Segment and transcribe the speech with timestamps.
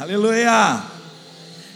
[0.00, 0.82] Aleluia!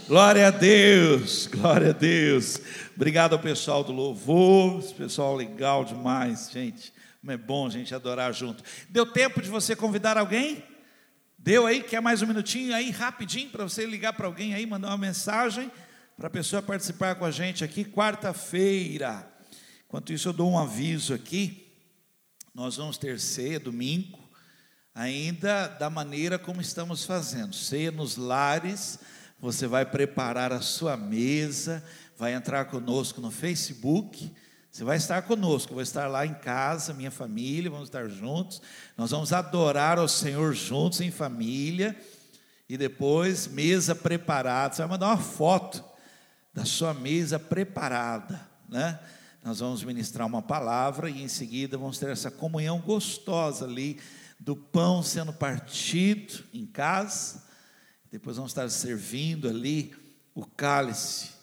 [0.07, 2.59] Glória a Deus, glória a Deus.
[2.95, 6.91] Obrigado ao pessoal do louvor, esse pessoal legal demais, gente.
[7.21, 8.63] Como é bom a gente adorar junto.
[8.89, 10.63] Deu tempo de você convidar alguém?
[11.37, 11.83] Deu aí?
[11.83, 15.71] Quer mais um minutinho aí, rapidinho, para você ligar para alguém aí, mandar uma mensagem
[16.17, 19.31] para a pessoa participar com a gente aqui, quarta-feira.
[19.85, 21.71] Enquanto isso, eu dou um aviso aqui.
[22.55, 24.24] Nós vamos ter ceia domingo,
[24.95, 27.53] ainda da maneira como estamos fazendo.
[27.53, 28.97] Ceia nos lares,
[29.37, 31.83] você vai preparar a sua mesa,
[32.17, 34.31] vai entrar conosco no Facebook.
[34.71, 38.61] Você vai estar conosco, eu vou estar lá em casa, minha família, vamos estar juntos.
[38.97, 41.95] Nós vamos adorar ao Senhor juntos em família.
[42.67, 44.73] E depois, mesa preparada.
[44.73, 45.83] Você vai mandar uma foto
[46.53, 48.97] da sua mesa preparada, né?
[49.43, 53.99] Nós vamos ministrar uma palavra e em seguida vamos ter essa comunhão gostosa ali
[54.39, 57.43] do pão sendo partido em casa.
[58.11, 59.93] Depois vamos estar servindo ali
[60.33, 61.35] o cálice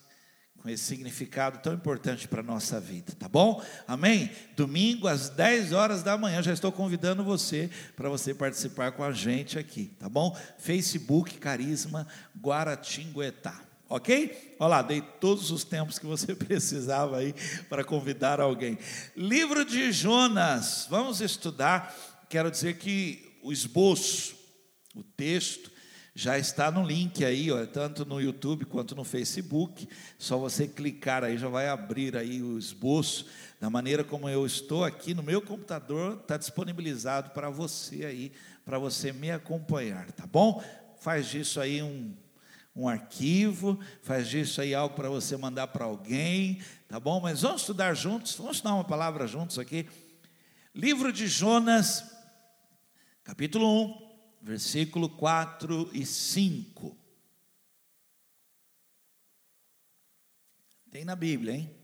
[0.62, 3.60] com esse significado tão importante para a nossa vida, tá bom?
[3.86, 4.30] Amém?
[4.56, 9.10] Domingo às 10 horas da manhã, já estou convidando você para você participar com a
[9.10, 10.38] gente aqui, tá bom?
[10.58, 12.06] Facebook Carisma
[12.40, 13.60] Guaratinguetá.
[13.88, 14.56] Ok?
[14.58, 17.34] Olha lá, dei todos os tempos que você precisava aí
[17.68, 18.78] para convidar alguém.
[19.16, 21.94] Livro de Jonas, vamos estudar.
[22.32, 24.34] Quero dizer que o esboço,
[24.96, 25.70] o texto,
[26.14, 29.86] já está no link aí, ó, tanto no YouTube quanto no Facebook.
[30.18, 33.26] Só você clicar aí, já vai abrir aí o esboço.
[33.60, 38.32] Da maneira como eu estou aqui no meu computador, está disponibilizado para você aí,
[38.64, 40.64] para você me acompanhar, tá bom?
[41.02, 42.16] Faz disso aí um
[42.74, 47.20] um arquivo, faz disso aí algo para você mandar para alguém, tá bom?
[47.20, 49.86] Mas vamos estudar juntos, vamos estudar uma palavra juntos aqui.
[50.74, 52.11] Livro de Jonas,
[53.24, 56.96] capítulo 1, versículo 4 e 5.
[60.90, 61.74] Tem na Bíblia, hein?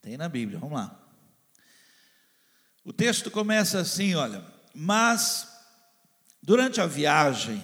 [0.00, 1.02] Tem na Bíblia, vamos lá.
[2.84, 5.48] O texto começa assim, olha, mas
[6.40, 7.60] durante a viagem,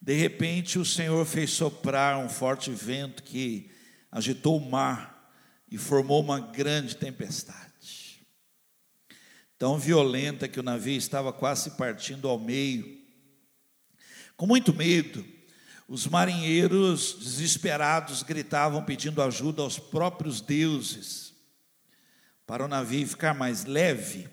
[0.00, 3.70] de repente, o Senhor fez soprar um forte vento que
[4.10, 5.30] agitou o mar
[5.70, 7.69] e formou uma grande tempestade.
[9.60, 12.98] Tão violenta que o navio estava quase partindo ao meio.
[14.34, 15.22] Com muito medo,
[15.86, 21.34] os marinheiros desesperados gritavam pedindo ajuda aos próprios deuses.
[22.46, 24.30] Para o navio ficar mais leve,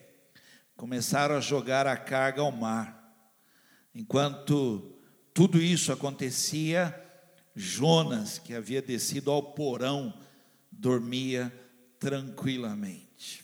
[0.78, 3.14] começaram a jogar a carga ao mar.
[3.94, 4.98] Enquanto
[5.34, 6.98] tudo isso acontecia,
[7.54, 10.18] Jonas, que havia descido ao porão,
[10.72, 11.54] dormia
[12.00, 13.44] tranquilamente.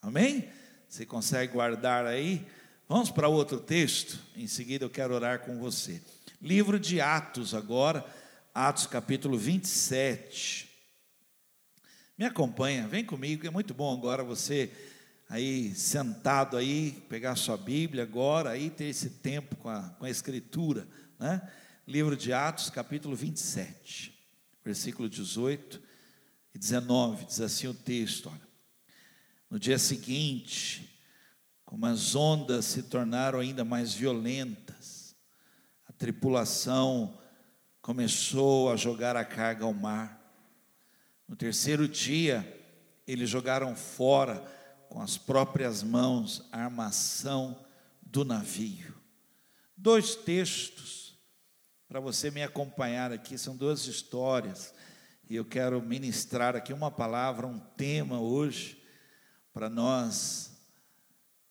[0.00, 0.48] Amém?
[0.90, 2.44] Você consegue guardar aí?
[2.88, 6.02] Vamos para outro texto, em seguida eu quero orar com você.
[6.42, 8.04] Livro de Atos, agora,
[8.52, 10.68] Atos capítulo 27.
[12.18, 14.72] Me acompanha, vem comigo, é muito bom agora você
[15.28, 20.10] aí sentado aí, pegar sua Bíblia agora, aí ter esse tempo com a, com a
[20.10, 20.88] Escritura,
[21.20, 21.40] né?
[21.86, 24.12] Livro de Atos, capítulo 27,
[24.64, 25.80] versículo 18
[26.52, 28.49] e 19, diz assim o texto, olha.
[29.50, 30.96] No dia seguinte,
[31.64, 35.16] como as ondas se tornaram ainda mais violentas,
[35.88, 37.18] a tripulação
[37.82, 40.20] começou a jogar a carga ao mar.
[41.26, 42.46] No terceiro dia,
[43.06, 44.38] eles jogaram fora
[44.88, 47.66] com as próprias mãos a armação
[48.02, 48.94] do navio.
[49.76, 51.18] Dois textos
[51.88, 54.72] para você me acompanhar aqui, são duas histórias,
[55.28, 58.79] e eu quero ministrar aqui uma palavra, um tema hoje,
[59.52, 60.50] para nós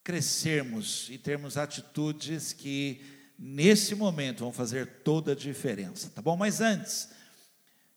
[0.03, 3.01] crescermos e termos atitudes que
[3.37, 6.35] nesse momento vão fazer toda a diferença, tá bom?
[6.35, 7.09] Mas antes,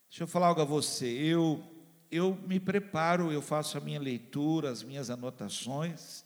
[0.08, 1.06] deixa eu falar algo a você.
[1.06, 1.68] Eu
[2.12, 6.22] eu me preparo, eu faço a minha leitura, as minhas anotações,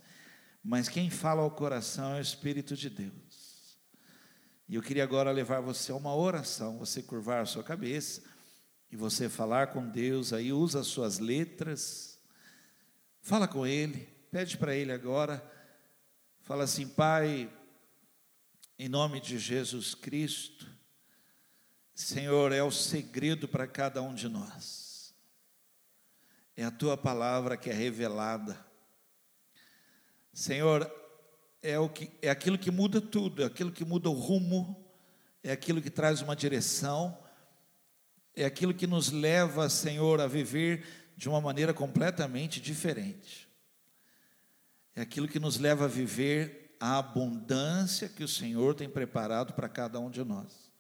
[0.61, 3.79] mas quem fala ao coração é o Espírito de Deus.
[4.69, 8.21] E eu queria agora levar você a uma oração, você curvar a sua cabeça
[8.91, 12.06] e você falar com Deus, aí usa as suas letras,
[13.27, 15.45] fala com Ele, pede para Ele agora,
[16.43, 17.53] fala assim, Pai,
[18.79, 20.65] em nome de Jesus Cristo,
[21.93, 25.13] Senhor, é o segredo para cada um de nós.
[26.57, 28.65] É a tua palavra que é revelada.
[30.33, 30.89] Senhor,
[31.61, 34.89] é, o que, é aquilo que muda tudo, é aquilo que muda o rumo,
[35.43, 37.19] é aquilo que traz uma direção,
[38.37, 43.49] é aquilo que nos leva, Senhor, a viver de uma maneira completamente diferente.
[44.95, 49.69] É aquilo que nos leva a viver a abundância que o Senhor tem preparado para
[49.69, 50.71] cada um de nós,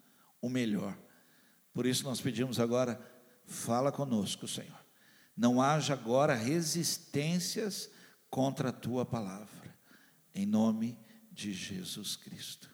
[0.40, 0.96] o melhor.
[1.72, 3.00] Por isso nós pedimos agora,
[3.46, 4.84] fala conosco, Senhor.
[5.36, 7.90] Não haja agora resistências
[8.28, 9.74] contra a tua palavra,
[10.34, 10.98] em nome
[11.30, 12.70] de Jesus Cristo.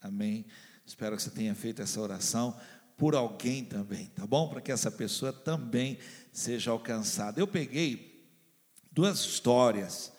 [0.00, 0.46] Amém.
[0.84, 2.58] Espero que você tenha feito essa oração
[2.96, 4.48] por alguém também, tá bom?
[4.48, 5.98] Para que essa pessoa também
[6.32, 7.38] seja alcançada.
[7.38, 8.26] Eu peguei
[8.90, 10.12] duas histórias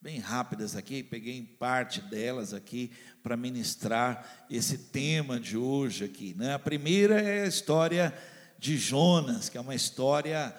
[0.00, 2.90] bem rápidas aqui, peguei em parte delas aqui
[3.22, 6.34] para ministrar esse tema de hoje aqui.
[6.34, 6.54] Né?
[6.54, 8.16] A primeira é a história
[8.58, 10.58] de Jonas, que é uma história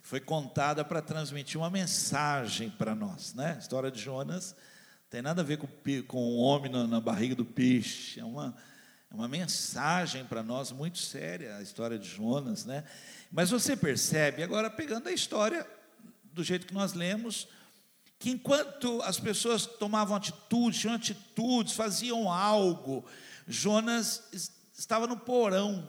[0.00, 3.34] que foi contada para transmitir uma mensagem para nós.
[3.34, 3.54] Né?
[3.56, 4.54] A história de Jonas
[5.10, 5.68] tem nada a ver com,
[6.06, 8.56] com o homem na, na barriga do peixe, é uma,
[9.10, 12.64] é uma mensagem para nós muito séria, a história de Jonas.
[12.64, 12.84] Né?
[13.30, 15.66] Mas você percebe, agora pegando a história
[16.32, 17.48] do jeito que nós lemos,
[18.20, 23.04] que enquanto as pessoas tomavam atitudes, tinham atitudes, faziam algo,
[23.48, 24.22] Jonas
[24.72, 25.88] estava no porão,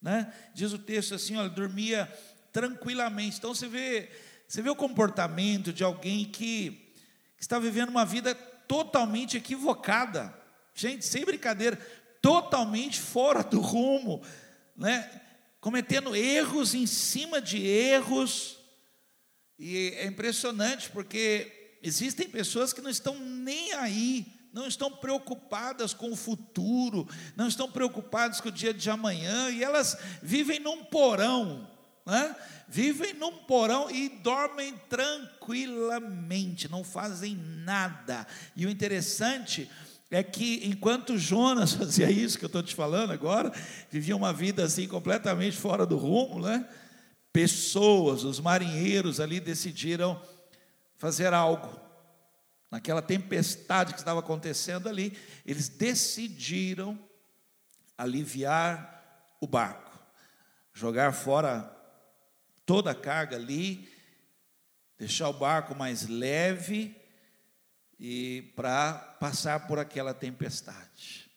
[0.00, 0.32] né?
[0.54, 2.10] Diz o texto assim, olha, dormia
[2.52, 3.36] tranquilamente.
[3.36, 4.10] Então você vê,
[4.48, 6.94] você vê o comportamento de alguém que,
[7.36, 10.34] que está vivendo uma vida totalmente equivocada.
[10.74, 11.78] Gente, sem brincadeira,
[12.20, 14.22] totalmente fora do rumo,
[14.76, 15.20] né?
[15.60, 18.58] Cometendo erros em cima de erros,
[19.58, 26.10] e é impressionante porque existem pessoas que não estão nem aí, não estão preocupadas com
[26.10, 27.06] o futuro,
[27.36, 31.70] não estão preocupadas com o dia de amanhã, e elas vivem num porão,
[32.06, 32.34] né?
[32.66, 38.26] vivem num porão e dormem tranquilamente, não fazem nada.
[38.54, 39.89] E o interessante é
[40.22, 43.52] que enquanto Jonas fazia isso que eu estou te falando agora,
[43.90, 46.66] vivia uma vida assim completamente fora do rumo, né?
[47.32, 50.20] pessoas, os marinheiros ali decidiram
[50.96, 51.80] fazer algo.
[52.70, 56.98] Naquela tempestade que estava acontecendo ali, eles decidiram
[57.98, 59.98] aliviar o barco,
[60.72, 61.76] jogar fora
[62.64, 63.88] toda a carga ali,
[64.98, 66.96] deixar o barco mais leve
[68.00, 71.30] e para passar por aquela tempestade.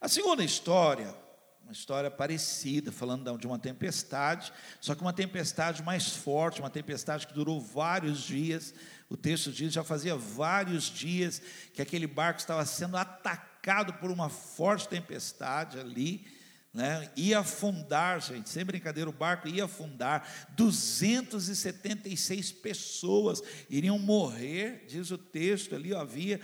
[0.00, 1.22] A segunda história
[1.62, 7.26] uma história parecida, falando de uma tempestade, só que uma tempestade mais forte, uma tempestade
[7.26, 8.74] que durou vários dias.
[9.08, 11.40] O texto diz já fazia vários dias
[11.72, 16.26] que aquele barco estava sendo atacado por uma forte tempestade ali,
[16.72, 17.10] né?
[17.14, 20.48] ia afundar, gente, sem brincadeira, o barco ia afundar.
[20.56, 26.40] 276 pessoas iriam morrer, diz o texto ali, ó, havia.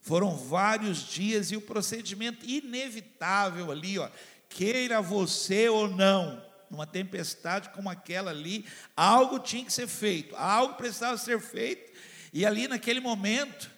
[0.00, 4.08] Foram vários dias e o procedimento inevitável ali, ó,
[4.48, 6.40] queira você ou não,
[6.70, 8.64] numa tempestade como aquela ali,
[8.96, 11.92] algo tinha que ser feito, algo precisava ser feito,
[12.32, 13.70] e ali naquele momento,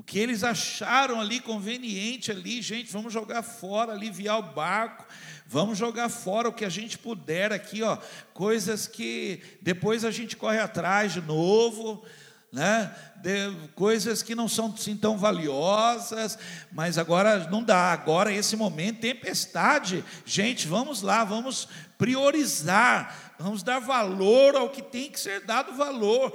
[0.00, 5.04] o que eles acharam ali conveniente ali, gente, vamos jogar fora, aliviar o barco,
[5.46, 7.98] vamos jogar fora o que a gente puder aqui, ó,
[8.32, 12.02] coisas que depois a gente corre atrás de novo,
[12.50, 12.96] né?
[13.16, 16.38] De, coisas que não são assim tão valiosas,
[16.72, 17.92] mas agora não dá.
[17.92, 21.68] Agora, esse momento, tempestade, gente, vamos lá, vamos
[21.98, 26.34] priorizar, vamos dar valor ao que tem que ser dado valor.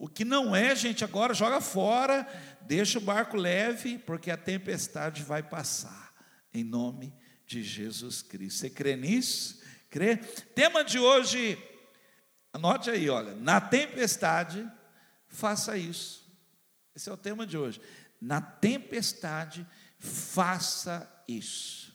[0.00, 2.26] O que não é, gente, agora joga fora,
[2.70, 6.14] deixa o barco leve, porque a tempestade vai passar,
[6.54, 7.12] em nome
[7.44, 8.60] de Jesus Cristo.
[8.60, 9.60] Você crê nisso?
[9.90, 10.18] Crê?
[10.54, 11.58] Tema de hoje,
[12.52, 14.70] anote aí, olha, na tempestade
[15.26, 16.32] faça isso.
[16.94, 17.80] Esse é o tema de hoje.
[18.20, 19.66] Na tempestade,
[19.98, 21.92] faça isso.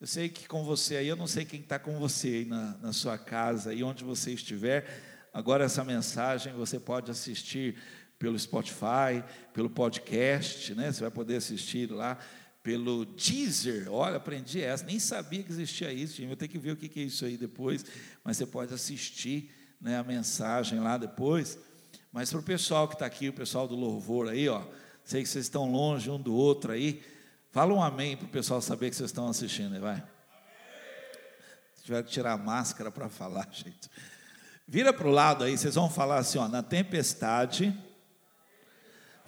[0.00, 2.78] Eu sei que com você aí, eu não sei quem está com você aí na,
[2.78, 5.28] na sua casa, e onde você estiver.
[5.30, 7.76] Agora, essa mensagem você pode assistir
[8.20, 9.24] pelo Spotify,
[9.54, 10.92] pelo podcast, né?
[10.92, 12.18] Você vai poder assistir lá
[12.62, 13.90] pelo Deezer.
[13.90, 17.02] Olha, aprendi essa, nem sabia que existia isso, eu tenho que ver o que é
[17.02, 17.82] isso aí depois,
[18.22, 19.50] mas você pode assistir
[19.80, 21.58] né, a mensagem lá depois.
[22.12, 24.64] Mas para o pessoal que está aqui, o pessoal do louvor aí, ó,
[25.02, 27.02] sei que vocês estão longe um do outro aí,
[27.50, 30.04] fala um amém para o pessoal saber que vocês estão assistindo, aí, vai.
[31.74, 33.88] Se tiver que tirar a máscara para falar, gente.
[34.68, 37.74] Vira para o lado aí, vocês vão falar assim, ó, na tempestade,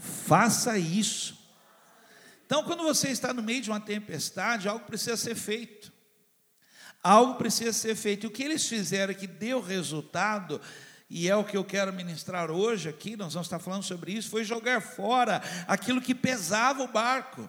[0.03, 1.39] faça isso.
[2.45, 5.93] Então, quando você está no meio de uma tempestade, algo precisa ser feito.
[7.03, 8.25] Algo precisa ser feito.
[8.25, 10.61] E o que eles fizeram que deu resultado
[11.09, 14.31] e é o que eu quero ministrar hoje aqui, nós vamos estar falando sobre isso,
[14.31, 17.49] foi jogar fora aquilo que pesava o barco.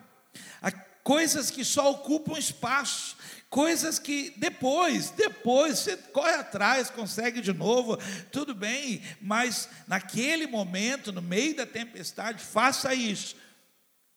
[1.01, 3.15] coisas que só ocupam espaço,
[3.53, 7.99] coisas que depois, depois você corre atrás, consegue de novo,
[8.31, 13.35] tudo bem, mas naquele momento, no meio da tempestade, faça isso.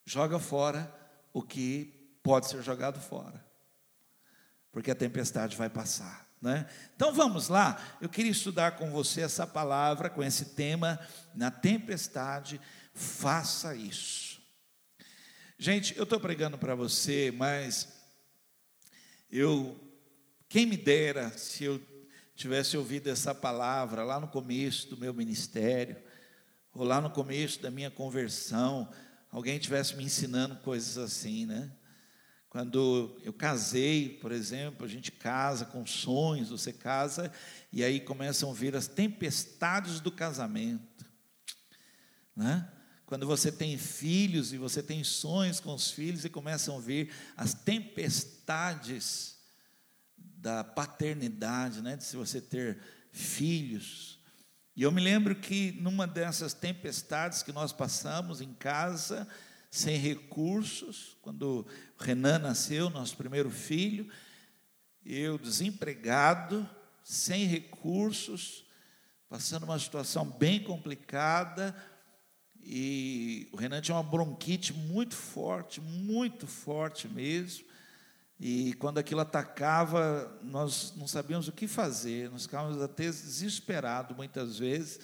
[0.07, 0.91] Joga fora
[1.35, 3.45] o que pode ser jogado fora.
[4.73, 6.27] Porque a tempestade vai passar.
[6.41, 6.67] Né?
[6.95, 10.99] Então vamos lá, eu queria estudar com você essa palavra, com esse tema,
[11.35, 12.59] na tempestade,
[12.95, 14.41] faça isso.
[15.59, 17.96] Gente, eu estou pregando para você, mas
[19.31, 19.79] eu,
[20.49, 21.81] quem me dera se eu
[22.35, 25.97] tivesse ouvido essa palavra lá no começo do meu ministério,
[26.73, 28.89] ou lá no começo da minha conversão,
[29.31, 31.73] alguém tivesse me ensinando coisas assim, né?
[32.51, 37.33] Quando eu casei, por exemplo, a gente casa com sonhos, você casa
[37.73, 41.05] e aí começam a vir as tempestades do casamento,
[42.35, 42.71] né?
[43.07, 47.13] Quando você tem filhos e você tem sonhos com os filhos e começam a vir
[47.37, 49.37] as tempestades
[50.17, 51.97] da paternidade, né?
[51.97, 52.79] De se você ter
[53.13, 54.19] filhos.
[54.75, 59.27] E eu me lembro que numa dessas tempestades que nós passamos em casa,
[59.71, 61.65] sem recursos, quando
[61.99, 64.11] Renan nasceu, nosso primeiro filho,
[65.05, 66.69] eu desempregado,
[67.05, 68.67] sem recursos,
[69.29, 71.75] passando uma situação bem complicada,
[72.69, 77.65] e o Renan tinha uma bronquite muito forte, muito forte mesmo.
[78.41, 84.59] E quando aquilo atacava, nós não sabíamos o que fazer, nós ficávamos até desesperados muitas
[84.59, 84.99] vezes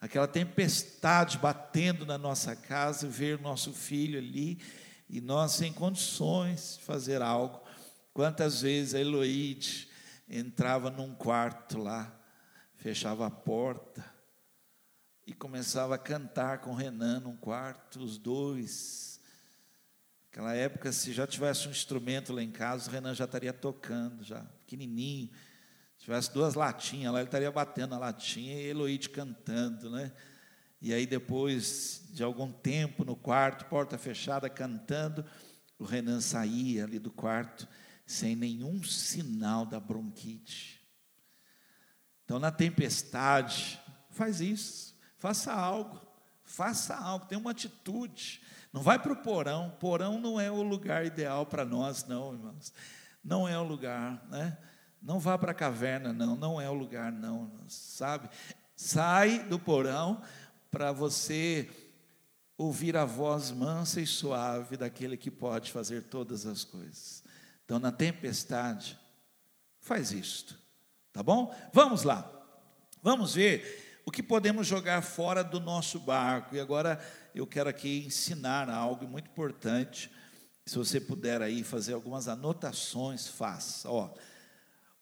[0.00, 4.60] aquela tempestade batendo na nossa casa, ver nosso filho ali
[5.08, 7.62] e nós sem condições de fazer algo.
[8.12, 9.88] Quantas vezes a Eloide
[10.28, 12.12] entrava num quarto lá,
[12.74, 14.15] fechava a porta
[15.26, 19.20] e começava a cantar com Renan num quarto, os dois.
[20.26, 24.22] Naquela época, se já tivesse um instrumento lá em casa, o Renan já estaria tocando,
[24.22, 25.30] já pequenininho
[25.98, 30.12] tivesse duas latinhas lá, ele estaria batendo a latinha e Eloíde cantando, né?
[30.80, 35.24] E aí depois de algum tempo no quarto, porta fechada, cantando,
[35.78, 37.66] o Renan saía ali do quarto
[38.04, 40.80] sem nenhum sinal da bronquite.
[42.24, 43.80] Então na tempestade,
[44.10, 44.95] faz isso,
[45.26, 46.00] faça algo,
[46.44, 48.40] faça algo, tenha uma atitude.
[48.72, 52.72] Não vai para o porão, porão não é o lugar ideal para nós, não, irmãos.
[53.24, 54.56] Não é o lugar, né?
[55.02, 58.28] Não vá para a caverna, não, não é o lugar, não, sabe?
[58.76, 60.22] Sai do porão
[60.70, 61.68] para você
[62.56, 67.24] ouvir a voz mansa e suave daquele que pode fazer todas as coisas.
[67.64, 68.96] Então, na tempestade,
[69.80, 70.56] faz isto,
[71.12, 71.52] tá bom?
[71.72, 72.30] Vamos lá,
[73.02, 76.54] vamos ver o que podemos jogar fora do nosso barco.
[76.54, 80.08] E agora eu quero aqui ensinar algo muito importante.
[80.64, 83.90] Se você puder aí fazer algumas anotações, faça.
[83.90, 84.14] Ó,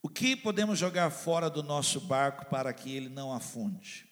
[0.03, 4.09] o que podemos jogar fora do nosso barco para que ele não afunde?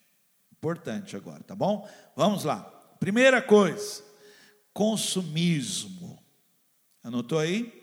[0.52, 1.88] Importante agora, tá bom?
[2.14, 2.60] Vamos lá.
[3.00, 4.04] Primeira coisa,
[4.74, 6.22] consumismo.
[7.02, 7.80] Anotou aí?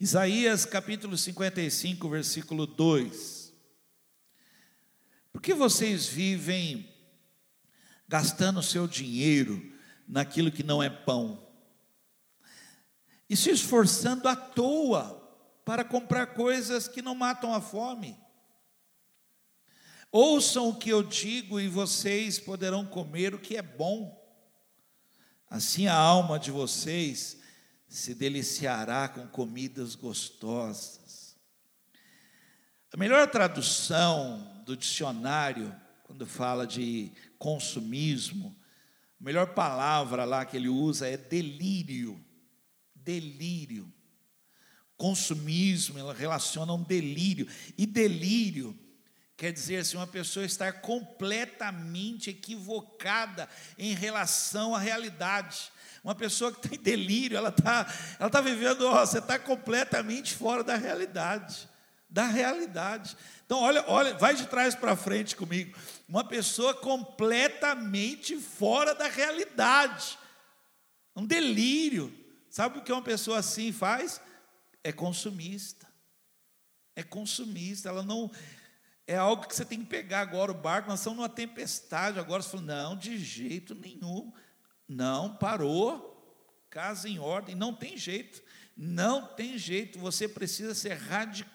[0.00, 3.33] Isaías capítulo 55, versículo 2.
[5.34, 6.88] Por que vocês vivem
[8.06, 9.60] gastando seu dinheiro
[10.06, 11.44] naquilo que não é pão?
[13.28, 15.20] E se esforçando à toa
[15.64, 18.16] para comprar coisas que não matam a fome.
[20.12, 24.16] Ouçam o que eu digo e vocês poderão comer o que é bom.
[25.50, 27.38] Assim a alma de vocês
[27.88, 31.36] se deliciará com comidas gostosas.
[32.92, 38.56] A melhor tradução do dicionário, quando fala de consumismo,
[39.20, 42.22] a melhor palavra lá que ele usa é delírio.
[42.94, 43.92] Delírio
[44.96, 47.46] consumismo, ela relaciona um delírio.
[47.76, 48.78] E delírio
[49.36, 55.70] quer dizer assim, uma pessoa estar completamente equivocada em relação à realidade.
[56.02, 60.62] Uma pessoa que tem delírio, ela está ela tá vivendo, ó, você está completamente fora
[60.62, 61.68] da realidade.
[62.08, 63.16] Da realidade.
[63.44, 65.76] Então, olha, olha, vai de trás para frente comigo.
[66.08, 70.18] Uma pessoa completamente fora da realidade.
[71.16, 72.12] Um delírio.
[72.48, 74.20] Sabe o que uma pessoa assim faz?
[74.84, 75.88] é consumista.
[76.94, 78.30] É consumista, ela não.
[79.06, 82.42] É algo que você tem que pegar agora o barco, nós estamos numa tempestade, agora
[82.42, 84.32] você falou, não, de jeito nenhum.
[84.86, 88.42] Não, parou, casa em ordem, não tem jeito.
[88.76, 91.53] Não tem jeito, você precisa ser radical,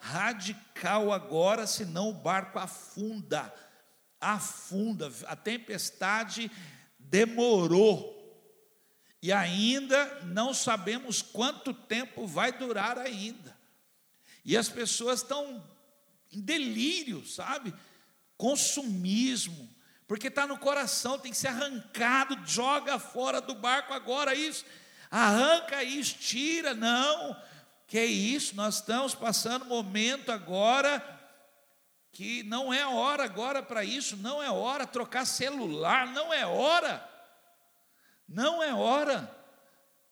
[0.00, 3.52] radical agora, senão o barco afunda.
[4.20, 6.50] Afunda, a tempestade
[6.98, 8.18] demorou.
[9.22, 13.56] E ainda não sabemos quanto tempo vai durar ainda.
[14.44, 15.62] E as pessoas estão
[16.32, 17.74] em delírio, sabe?
[18.36, 19.68] Consumismo,
[20.06, 24.64] porque está no coração, tem que ser arrancado, joga fora do barco agora isso,
[25.10, 27.36] arranca isso, tira, não,
[27.90, 31.02] que é isso, nós estamos passando um momento agora
[32.12, 37.04] que não é hora agora para isso, não é hora trocar celular, não é hora,
[38.28, 39.36] não é hora.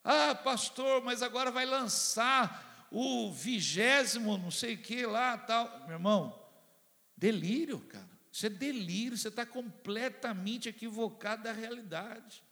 [0.02, 5.68] Ah, pastor, mas agora vai lançar o vigésimo, não sei o que lá, tal.
[5.82, 6.36] Meu irmão,
[7.16, 8.10] delírio, cara.
[8.32, 12.42] Isso é delírio, você está completamente equivocado da realidade.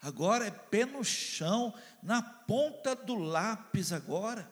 [0.00, 4.48] Agora é pé no chão, na ponta do lápis agora.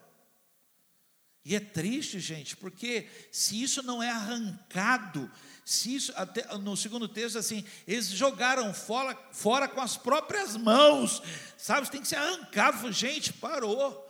[1.47, 5.31] E é triste, gente, porque se isso não é arrancado,
[5.63, 11.23] se isso, até no segundo texto, assim, eles jogaram fora, fora com as próprias mãos,
[11.57, 11.89] sabe?
[11.89, 12.91] Tem que ser arrancado.
[12.91, 14.05] Gente, parou.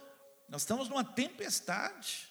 [0.50, 2.28] Nós estamos numa tempestade.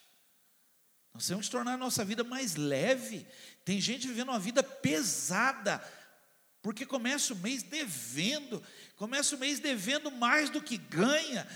[1.15, 3.25] Nós temos que tornar a nossa vida mais leve.
[3.65, 5.83] Tem gente vivendo uma vida pesada,
[6.61, 8.61] porque começa o mês devendo,
[8.97, 11.47] começa o mês devendo mais do que ganha.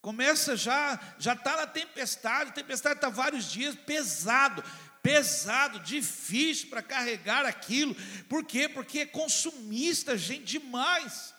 [0.00, 4.62] Começa já, já está na tempestade, a tempestade está vários dias, pesado,
[5.02, 7.94] pesado, difícil para carregar aquilo.
[8.28, 8.68] Por quê?
[8.68, 11.34] Porque é consumista, gente, demais.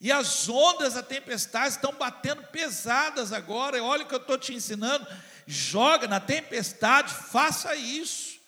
[0.00, 3.82] E as ondas da tempestade estão batendo pesadas agora.
[3.82, 5.06] Olha o que eu estou te ensinando
[5.48, 8.38] joga na tempestade, faça isso.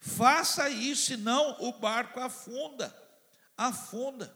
[0.00, 2.94] Faça isso, senão o barco afunda.
[3.56, 4.34] Afunda.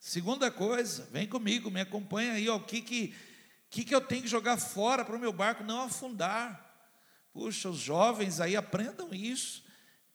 [0.00, 3.14] Segunda coisa, vem comigo, me acompanha aí, ó, o que que,
[3.68, 6.68] que que eu tenho que jogar fora para o meu barco não afundar?
[7.34, 9.62] Puxa, os jovens aí aprendam isso.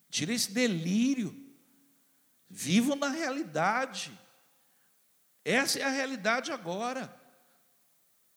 [0.09, 1.35] Tira esse delírio.
[2.49, 4.11] Vivam na realidade.
[5.45, 7.15] Essa é a realidade agora.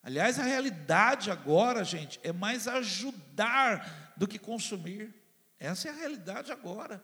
[0.03, 5.15] Aliás, a realidade agora, gente, é mais ajudar do que consumir.
[5.59, 7.03] Essa é a realidade agora.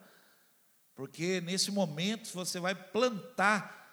[0.93, 3.84] Porque nesse momento você vai plantar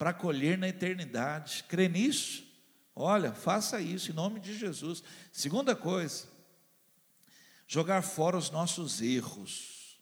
[0.00, 1.62] para colher na eternidade.
[1.68, 2.42] Crê nisso?
[2.96, 5.02] Olha, faça isso em nome de Jesus.
[5.30, 6.24] Segunda coisa,
[7.66, 10.00] jogar fora os nossos erros.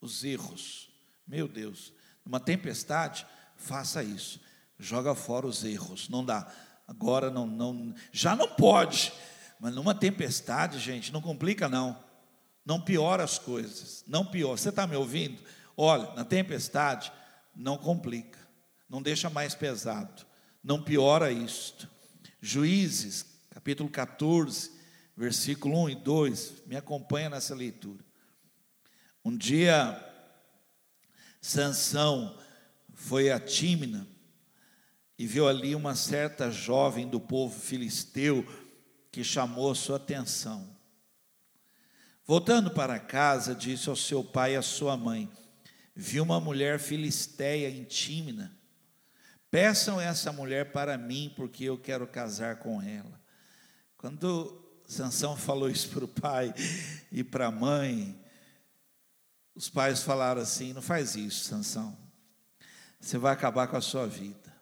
[0.00, 0.88] Os erros.
[1.26, 1.92] Meu Deus,
[2.24, 4.40] numa tempestade, faça isso.
[4.78, 6.08] Joga fora os erros.
[6.08, 6.50] Não dá
[6.88, 9.12] agora não, não, já não pode,
[9.60, 12.02] mas numa tempestade, gente, não complica não,
[12.64, 14.56] não piora as coisas, não piora.
[14.56, 15.42] Você está me ouvindo?
[15.76, 17.12] Olha, na tempestade
[17.54, 18.38] não complica,
[18.88, 20.26] não deixa mais pesado,
[20.62, 21.88] não piora isto.
[22.40, 24.70] Juízes, capítulo 14,
[25.16, 28.04] versículo 1 e 2, me acompanha nessa leitura.
[29.24, 30.02] Um dia,
[31.40, 32.38] Sansão
[32.94, 34.06] foi a Tímina,
[35.18, 38.46] e viu ali uma certa jovem do povo filisteu
[39.10, 40.76] que chamou sua atenção.
[42.24, 45.30] Voltando para casa, disse ao seu pai e à sua mãe:
[45.94, 48.55] Vi uma mulher filisteia em Tímina.
[49.50, 53.20] Peçam essa mulher para mim, porque eu quero casar com ela.
[53.96, 56.54] Quando Sansão falou isso para o pai
[57.10, 58.20] e para a mãe,
[59.54, 61.96] os pais falaram assim: Não faz isso, Sansão.
[63.00, 64.54] Você vai acabar com a sua vida.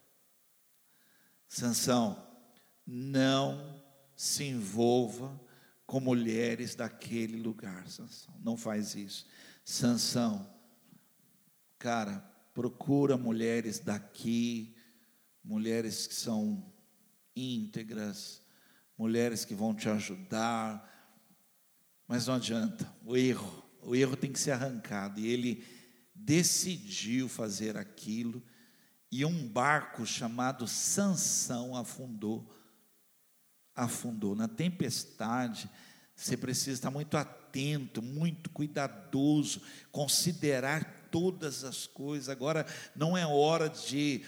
[1.49, 2.27] Sansão,
[2.87, 3.83] não
[4.17, 5.41] se envolva
[5.87, 8.35] com mulheres daquele lugar, Sansão.
[8.43, 9.27] Não faz isso.
[9.65, 10.47] Sansão,
[11.79, 12.19] cara,
[12.53, 14.74] procura mulheres daqui,
[15.45, 16.65] mulheres que são
[17.37, 18.41] íntegras,
[18.97, 20.91] mulheres que vão te ajudar.
[22.09, 25.21] Mas não adianta, o erro, o erro tem que ser arrancado.
[25.21, 25.65] E ele
[26.15, 28.43] decidiu fazer aquilo
[29.11, 32.53] e um barco chamado Sansão afundou.
[33.75, 34.35] Afundou.
[34.35, 35.71] Na tempestade,
[36.17, 39.61] você precisa estar muito atento, muito cuidadoso,
[39.93, 42.29] considerar todas as coisas.
[42.29, 44.25] Agora não é hora de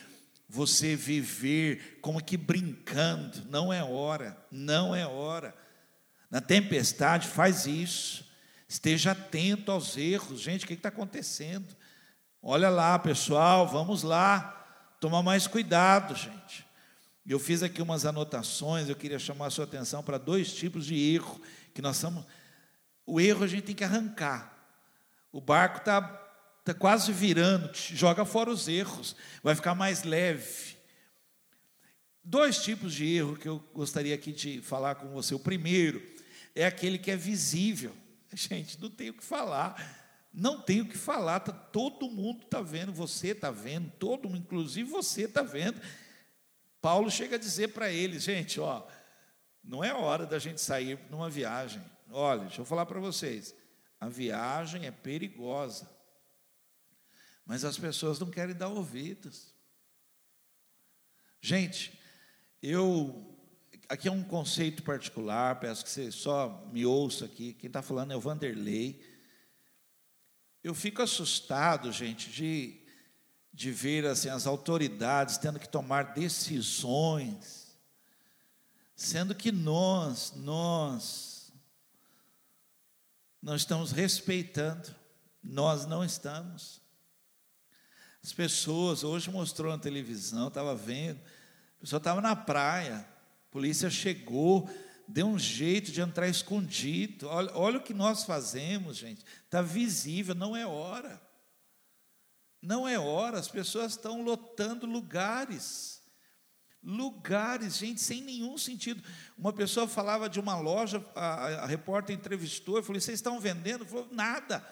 [0.48, 5.54] você viver como que brincando, não é hora, não é hora.
[6.30, 8.24] Na tempestade, faz isso.
[8.68, 10.40] Esteja atento aos erros.
[10.40, 11.76] Gente, o que está acontecendo?
[12.42, 14.52] Olha lá, pessoal, vamos lá
[15.00, 16.66] tomar mais cuidado, gente.
[17.26, 20.94] Eu fiz aqui umas anotações, eu queria chamar a sua atenção para dois tipos de
[21.14, 21.40] erro
[21.74, 22.24] que nós estamos.
[23.04, 24.56] O erro a gente tem que arrancar.
[25.32, 26.00] O barco está
[26.66, 30.76] tá quase virando, joga fora os erros, vai ficar mais leve.
[32.24, 35.32] Dois tipos de erro que eu gostaria aqui de falar com você.
[35.32, 36.02] O primeiro
[36.56, 37.94] é aquele que é visível.
[38.34, 39.80] Gente, não tem o que falar.
[40.34, 44.40] Não tem o que falar, tá, todo mundo está vendo, você está vendo, todo mundo,
[44.40, 45.80] inclusive você está vendo.
[46.82, 48.86] Paulo chega a dizer para eles, gente, ó,
[49.64, 51.80] não é hora da gente sair numa viagem.
[52.10, 53.54] Olha, deixa eu falar para vocês,
[53.98, 55.88] a viagem é perigosa,
[57.46, 59.54] mas as pessoas não querem dar ouvidos.
[61.40, 61.96] Gente,
[62.60, 63.32] eu
[63.88, 67.52] aqui é um conceito particular, peço que você só me ouça aqui.
[67.54, 69.00] Quem está falando é o Vanderlei.
[70.62, 72.80] Eu fico assustado, gente, de,
[73.52, 77.78] de ver assim, as autoridades tendo que tomar decisões,
[78.96, 81.52] sendo que nós, nós,
[83.40, 84.92] não estamos respeitando,
[85.40, 86.84] nós não estamos.
[88.26, 91.20] As pessoas, hoje mostrou na televisão, estava vendo,
[91.76, 94.68] a pessoa estava na praia, a polícia chegou,
[95.06, 97.28] deu um jeito de entrar escondido.
[97.28, 99.24] Olha, olha o que nós fazemos, gente.
[99.44, 101.22] Está visível, não é hora.
[102.60, 106.02] Não é hora, as pessoas estão lotando lugares.
[106.82, 109.04] Lugares, gente, sem nenhum sentido.
[109.38, 113.86] Uma pessoa falava de uma loja, a, a repórter entrevistou, eu falei: vocês estão vendendo?
[113.86, 114.66] Falou, nada.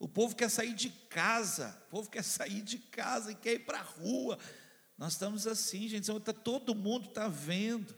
[0.00, 3.58] O povo quer sair de casa, o povo quer sair de casa e quer ir
[3.66, 4.38] para a rua.
[4.96, 7.94] Nós estamos assim, gente, tá, todo mundo está vendo.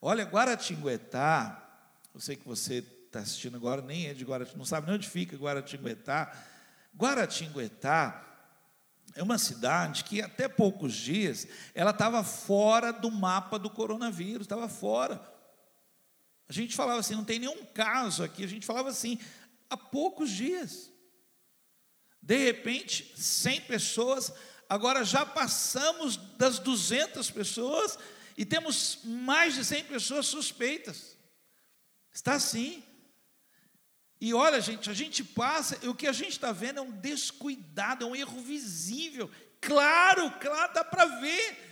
[0.00, 1.68] Olha, Guaratinguetá,
[2.14, 5.08] eu sei que você está assistindo agora, nem é de Guaratinguetá, não sabe nem onde
[5.08, 6.32] fica Guaratinguetá.
[6.96, 8.24] Guaratinguetá
[9.16, 14.68] é uma cidade que até poucos dias ela estava fora do mapa do coronavírus, estava
[14.68, 15.20] fora.
[16.48, 19.18] A gente falava assim, não tem nenhum caso aqui, a gente falava assim,
[19.68, 20.89] há poucos dias.
[22.22, 24.32] De repente, 100 pessoas,
[24.68, 27.98] agora já passamos das 200 pessoas,
[28.36, 31.16] e temos mais de 100 pessoas suspeitas.
[32.12, 32.82] Está assim.
[34.20, 36.90] E olha, gente, a gente passa, e o que a gente está vendo é um
[36.90, 39.30] descuidado, é um erro visível.
[39.60, 41.70] Claro, claro, dá para ver.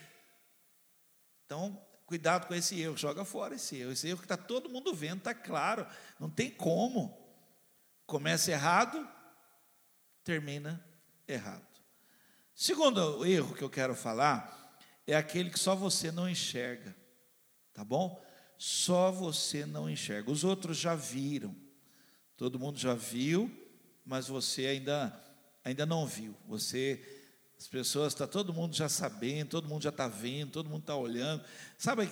[1.44, 3.92] Então, cuidado com esse erro, joga fora esse erro.
[3.92, 5.86] Esse erro que está todo mundo vendo, está claro,
[6.18, 7.16] não tem como.
[8.06, 9.06] Começa errado,
[10.28, 10.84] termina
[11.26, 11.66] errado.
[12.54, 16.94] Segundo erro que eu quero falar é aquele que só você não enxerga,
[17.72, 18.22] tá bom?
[18.58, 20.30] Só você não enxerga.
[20.30, 21.56] Os outros já viram,
[22.36, 23.50] todo mundo já viu,
[24.04, 25.18] mas você ainda,
[25.64, 26.36] ainda não viu.
[26.46, 27.02] Você,
[27.58, 30.94] as pessoas, está todo mundo já sabendo, todo mundo já está vendo, todo mundo está
[30.94, 31.42] olhando.
[31.78, 32.06] Sabe,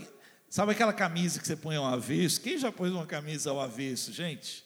[0.49, 2.41] sabe aquela camisa que você põe ao avesso?
[2.41, 4.66] Quem já pôs uma camisa ao avesso, gente?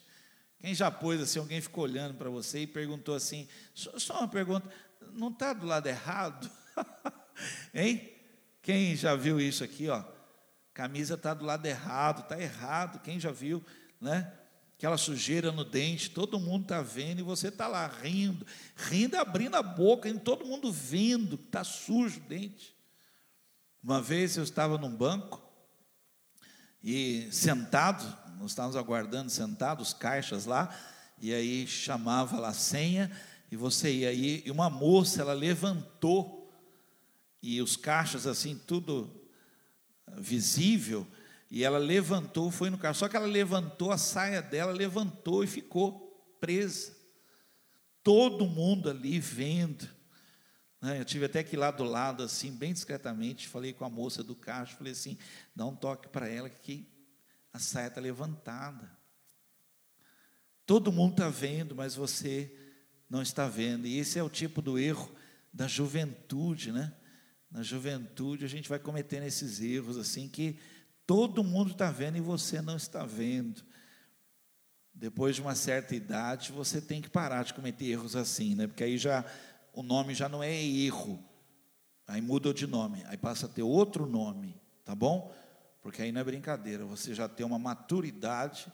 [0.61, 4.29] Quem já pôs assim, alguém ficou olhando para você e perguntou assim: só, só uma
[4.29, 4.69] pergunta,
[5.13, 6.51] não está do lado errado?
[7.75, 8.13] hein?
[8.63, 10.05] Quem já viu isso aqui, ó?
[10.75, 13.01] Camisa está do lado errado, está errado.
[13.01, 13.65] Quem já viu,
[14.01, 14.33] né?
[14.77, 19.57] Aquela sujeira no dente, todo mundo está vendo e você está lá rindo, rindo, abrindo
[19.57, 22.75] a boca, e todo mundo vendo que está sujo o dente.
[23.83, 25.43] Uma vez eu estava num banco
[26.83, 28.05] e sentado,
[28.41, 30.75] nós estávamos aguardando sentados, os caixas lá,
[31.21, 33.11] e aí chamava lá a senha,
[33.53, 36.51] e você ia aí, e uma moça, ela levantou
[37.43, 39.11] e os caixas assim, tudo
[40.17, 41.07] visível,
[41.51, 45.47] e ela levantou, foi no carro, só que ela levantou a saia dela, levantou e
[45.47, 46.97] ficou presa.
[48.03, 49.87] Todo mundo ali vendo.
[50.81, 50.99] Né?
[50.99, 54.23] Eu tive até que ir lá do lado, assim, bem discretamente, falei com a moça
[54.23, 55.19] do caixa, falei assim,
[55.55, 56.89] dá um toque para ela que
[57.53, 58.91] a saia está levantada.
[60.67, 62.55] Todo mundo está vendo, mas você
[63.09, 63.87] não está vendo.
[63.87, 65.11] E esse é o tipo do erro
[65.53, 66.95] da juventude, né?
[67.51, 70.57] na juventude, a gente vai cometendo esses erros assim que
[71.07, 73.63] todo mundo está vendo e você não está vendo.
[74.95, 78.67] Depois de uma certa idade, você tem que parar de cometer erros assim, né?
[78.67, 79.25] Porque aí já
[79.73, 81.23] o nome já não é erro.
[82.07, 85.35] Aí muda de nome, aí passa a ter outro nome, tá bom?
[85.83, 88.71] Porque aí não é brincadeira, você já tem uma maturidade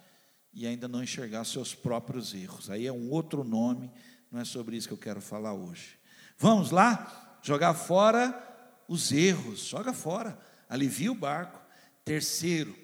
[0.53, 2.71] e ainda não enxergar seus próprios erros.
[2.71, 3.90] Aí é um outro nome,
[4.31, 5.99] não é sobre isso que eu quero falar hoje.
[6.38, 7.38] Vamos lá?
[7.42, 8.42] Jogar fora
[8.88, 10.38] os erros, joga fora,
[10.69, 11.61] alivia o barco.
[12.05, 12.77] Terceiro,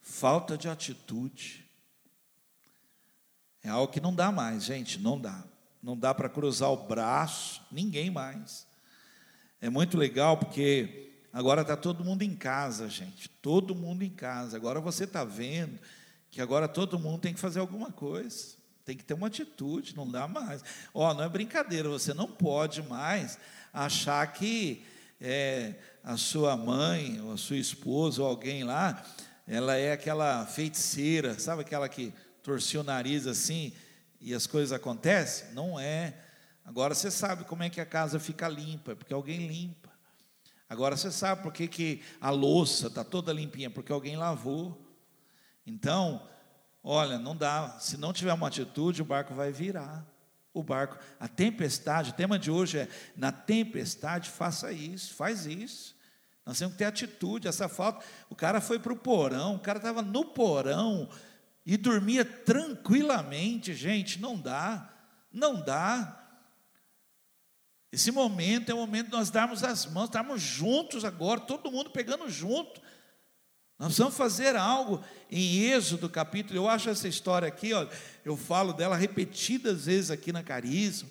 [0.00, 1.64] falta de atitude.
[3.62, 5.44] É algo que não dá mais, gente, não dá.
[5.82, 8.66] Não dá para cruzar o braço, ninguém mais.
[9.60, 11.05] É muito legal porque
[11.36, 13.28] agora está todo mundo em casa, gente.
[13.28, 14.56] Todo mundo em casa.
[14.56, 15.78] Agora você está vendo
[16.30, 18.56] que agora todo mundo tem que fazer alguma coisa.
[18.86, 20.64] Tem que ter uma atitude, não dá mais.
[20.94, 23.38] Ó, oh, não é brincadeira, você não pode mais
[23.70, 24.82] achar que
[25.20, 29.04] é, a sua mãe, ou a sua esposa, ou alguém lá,
[29.46, 33.74] ela é aquela feiticeira, sabe aquela que torcia o nariz assim
[34.22, 35.52] e as coisas acontecem?
[35.52, 36.14] Não é.
[36.64, 39.85] Agora você sabe como é que a casa fica limpa, porque alguém limpa.
[40.68, 44.80] Agora você sabe por que, que a louça está toda limpinha, porque alguém lavou.
[45.64, 46.26] Então,
[46.82, 47.78] olha, não dá.
[47.78, 50.04] Se não tiver uma atitude, o barco vai virar.
[50.52, 55.94] O barco, a tempestade, o tema de hoje é: na tempestade, faça isso, faz isso.
[56.44, 58.04] Nós temos que ter atitude, essa falta.
[58.30, 61.08] O cara foi para o porão, o cara estava no porão
[61.64, 64.88] e dormia tranquilamente, gente, não dá,
[65.32, 66.25] não dá.
[67.96, 71.88] Esse momento é o momento de nós darmos as mãos, estarmos juntos agora, todo mundo
[71.88, 72.78] pegando junto.
[73.78, 76.58] Nós vamos fazer algo em Êxodo capítulo.
[76.58, 77.86] Eu acho essa história aqui, ó,
[78.22, 81.08] eu falo dela repetidas vezes aqui na Carisma.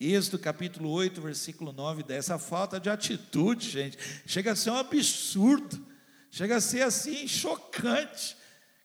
[0.00, 2.18] Êxodo capítulo 8, versículo 9 e 10.
[2.18, 5.86] Essa falta de atitude, gente, chega a ser um absurdo,
[6.32, 8.36] chega a ser assim chocante.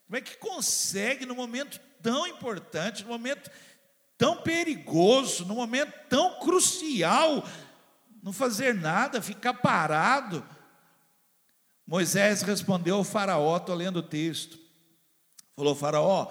[0.05, 3.49] Como é que consegue, no momento tão importante, no momento
[4.17, 7.43] tão perigoso, num momento tão crucial,
[8.21, 10.45] não fazer nada, ficar parado.
[11.85, 14.57] Moisés respondeu ao Faraó, estou lendo o texto.
[15.55, 16.27] Falou: Faraó,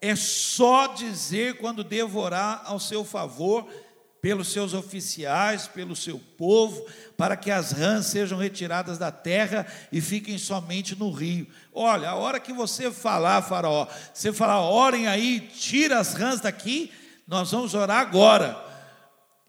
[0.00, 3.68] é só dizer quando devorar ao seu favor,
[4.24, 6.82] pelos seus oficiais, pelo seu povo,
[7.14, 11.46] para que as rãs sejam retiradas da terra e fiquem somente no rio.
[11.74, 16.90] Olha, a hora que você falar, Faraó, você falar, orem aí, tira as rãs daqui,
[17.26, 18.56] nós vamos orar agora.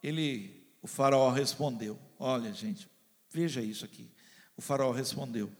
[0.02, 2.90] Ele, o faraó respondeu: Olha, gente,
[3.30, 4.10] veja isso aqui.
[4.56, 5.52] O faraó respondeu: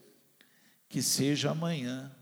[0.88, 2.14] Que seja amanhã.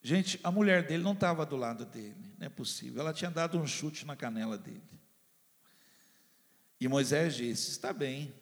[0.00, 3.00] Gente, a mulher dele não estava do lado dele, não é possível.
[3.00, 4.82] Ela tinha dado um chute na canela dele.
[6.80, 8.32] E Moisés disse: Está bem,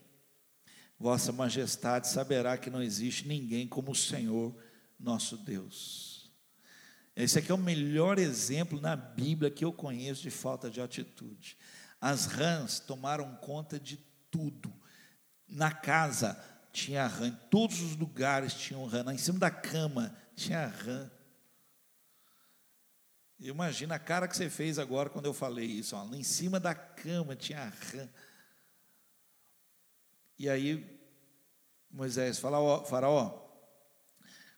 [0.99, 4.55] Vossa Majestade saberá que não existe ninguém como o Senhor
[4.99, 6.16] nosso Deus.
[7.17, 11.57] Esse aqui é o melhor exemplo na Bíblia que eu conheço de falta de atitude.
[11.99, 13.97] As rãs tomaram conta de
[14.31, 14.71] tudo.
[15.49, 16.39] Na casa
[16.71, 21.11] tinha rã, em todos os lugares tinham rã, em cima da cama tinha rã.
[23.39, 25.97] Imagina a cara que você fez agora quando eu falei isso.
[25.97, 28.09] Ó, em cima da cama tinha rã.
[30.39, 31.01] E aí
[31.91, 33.43] Moisés fala, ó, faraó,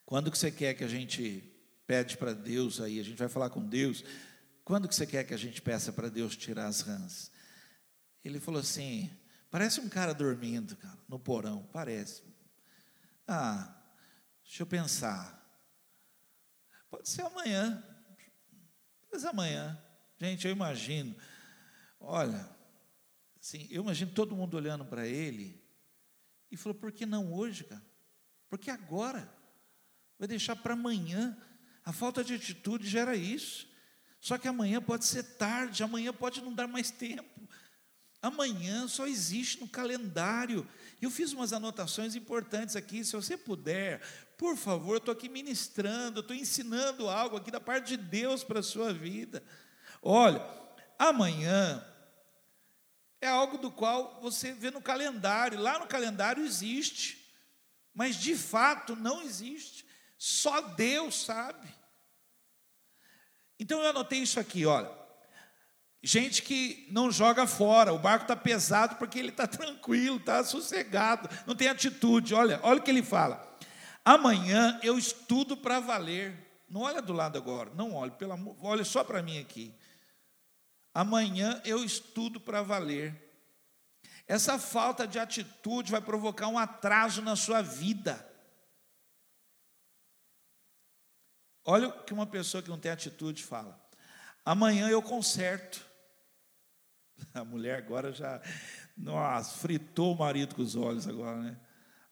[0.04, 1.54] quando que você quer que a gente
[1.88, 4.04] pede para Deus aí, a gente vai falar com Deus.
[4.62, 7.32] Quando que você quer que a gente peça para Deus tirar as rãs?
[8.22, 9.10] Ele falou assim:
[9.50, 12.22] parece um cara dormindo, cara, no porão, parece.
[13.26, 13.74] Ah,
[14.44, 15.34] deixa eu pensar.
[16.90, 17.82] Pode ser amanhã.
[19.10, 19.82] Mas amanhã.
[20.20, 21.16] Gente, eu imagino.
[21.98, 22.46] Olha,
[23.40, 25.58] assim, eu imagino todo mundo olhando para ele
[26.50, 27.82] e falou: por que não hoje, cara?
[28.46, 29.36] Porque agora.
[30.18, 31.34] Vai deixar para amanhã.
[31.88, 33.66] A falta de atitude gera isso.
[34.20, 37.48] Só que amanhã pode ser tarde, amanhã pode não dar mais tempo.
[38.20, 40.68] Amanhã só existe no calendário.
[41.00, 43.02] Eu fiz umas anotações importantes aqui.
[43.02, 44.02] Se você puder,
[44.36, 48.62] por favor, estou aqui ministrando, estou ensinando algo aqui da parte de Deus para a
[48.62, 49.42] sua vida.
[50.02, 50.46] Olha,
[50.98, 51.82] amanhã
[53.18, 55.58] é algo do qual você vê no calendário.
[55.58, 57.32] Lá no calendário existe,
[57.94, 59.88] mas de fato não existe.
[60.18, 61.77] Só Deus sabe.
[63.58, 64.90] Então eu anotei isso aqui, olha.
[66.02, 71.28] Gente que não joga fora, o barco está pesado porque ele está tranquilo, está sossegado,
[71.46, 72.34] não tem atitude.
[72.34, 73.44] Olha, olha o que ele fala.
[74.04, 76.46] Amanhã eu estudo para valer.
[76.68, 79.74] Não olha do lado agora, não olhe, pelo amor, olha só para mim aqui.
[80.94, 83.14] Amanhã eu estudo para valer.
[84.26, 88.27] Essa falta de atitude vai provocar um atraso na sua vida.
[91.70, 93.78] Olha o que uma pessoa que não tem atitude fala.
[94.42, 95.84] Amanhã eu conserto.
[97.34, 98.40] A mulher agora já,
[98.96, 101.60] nossa, fritou o marido com os olhos agora, né?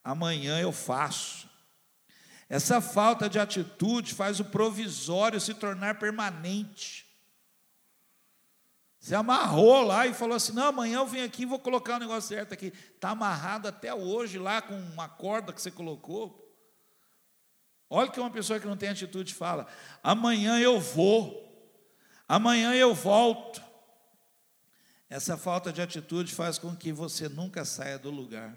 [0.04, 1.48] Amanhã eu faço.
[2.50, 7.06] Essa falta de atitude faz o provisório se tornar permanente.
[9.00, 12.00] Você amarrou lá e falou assim: não, amanhã eu venho aqui e vou colocar o
[12.00, 12.74] negócio certo aqui.
[12.94, 16.45] Está amarrado até hoje lá com uma corda que você colocou.
[17.88, 19.66] Olha que uma pessoa que não tem atitude fala:
[20.02, 21.72] amanhã eu vou,
[22.28, 23.62] amanhã eu volto.
[25.08, 28.56] Essa falta de atitude faz com que você nunca saia do lugar,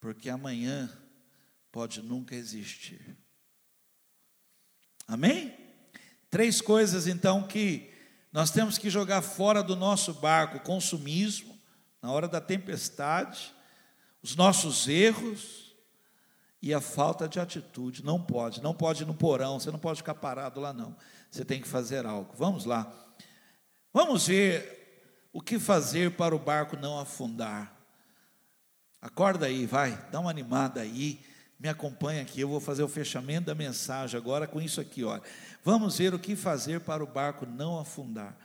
[0.00, 0.90] porque amanhã
[1.70, 3.16] pode nunca existir.
[5.06, 5.56] Amém?
[6.28, 7.90] Três coisas então que
[8.32, 11.56] nós temos que jogar fora do nosso barco: consumismo,
[12.02, 13.54] na hora da tempestade,
[14.20, 15.67] os nossos erros,
[16.60, 18.04] e a falta de atitude.
[18.04, 20.96] Não pode, não pode ir no porão, você não pode ficar parado lá, não.
[21.30, 22.32] você tem que fazer algo.
[22.36, 22.92] Vamos lá.
[23.92, 27.74] Vamos ver o que fazer para o barco não afundar.
[29.00, 31.20] Acorda aí, vai, dá uma animada aí.
[31.58, 35.22] Me acompanha aqui, eu vou fazer o fechamento da mensagem agora com isso aqui, olha.
[35.64, 38.36] Vamos ver o que fazer para o barco não afundar.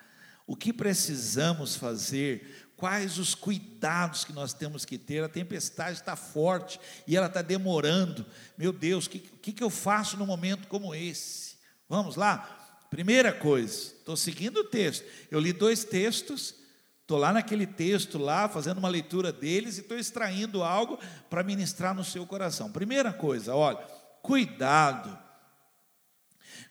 [0.45, 5.24] O que precisamos fazer quais os cuidados que nós temos que ter.
[5.24, 8.26] A tempestade está forte e ela está demorando.
[8.58, 11.56] Meu Deus, o que, que, que eu faço num momento como esse?
[11.88, 12.88] Vamos lá?
[12.90, 15.06] Primeira coisa, estou seguindo o texto.
[15.32, 16.56] Eu li dois textos,
[17.02, 21.96] estou lá naquele texto lá, fazendo uma leitura deles e estou extraindo algo para ministrar
[21.96, 22.72] no seu coração.
[22.72, 23.80] Primeira coisa, olha,
[24.22, 25.18] cuidado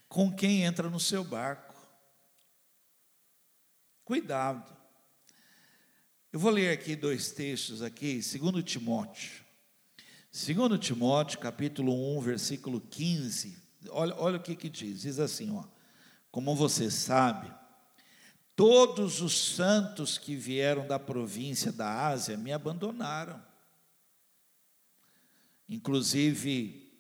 [0.09, 1.75] com quem entra no seu barco.
[4.05, 4.82] Cuidado.
[6.33, 9.45] Eu vou ler aqui dois textos aqui, segundo Timóteo.
[10.31, 13.55] Segundo Timóteo, capítulo 1, versículo 15.
[13.91, 15.03] Olha, olha o que que diz.
[15.03, 15.63] Diz assim, ó:
[16.31, 17.53] Como você sabe,
[18.57, 23.39] todos os santos que vieram da província da Ásia me abandonaram.
[25.69, 26.91] Inclusive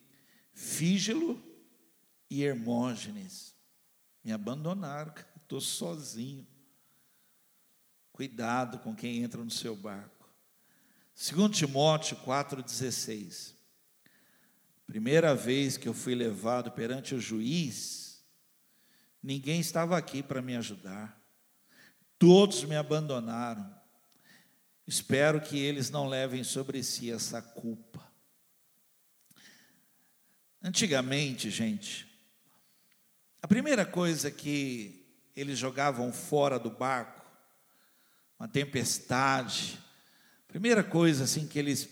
[0.52, 1.42] Fígelo
[2.28, 3.54] e Hermógenes
[4.22, 6.51] me abandonaram, estou sozinho.
[8.22, 10.32] Cuidado com quem entra no seu barco.
[11.12, 13.52] Segundo Timóteo 4,16.
[14.86, 18.24] Primeira vez que eu fui levado perante o juiz,
[19.20, 21.20] ninguém estava aqui para me ajudar.
[22.16, 23.68] Todos me abandonaram.
[24.86, 28.08] Espero que eles não levem sobre si essa culpa.
[30.62, 32.06] Antigamente, gente,
[33.42, 37.21] a primeira coisa que eles jogavam fora do barco
[38.42, 39.78] uma tempestade.
[40.48, 41.88] Primeira coisa assim que eles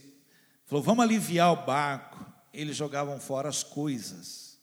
[0.67, 2.27] falou, vamos aliviar o barco.
[2.53, 4.59] Eles jogavam fora as coisas.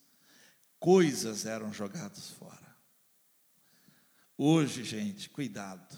[0.81, 2.75] Coisas eram jogadas fora.
[4.37, 5.97] Hoje, gente, cuidado.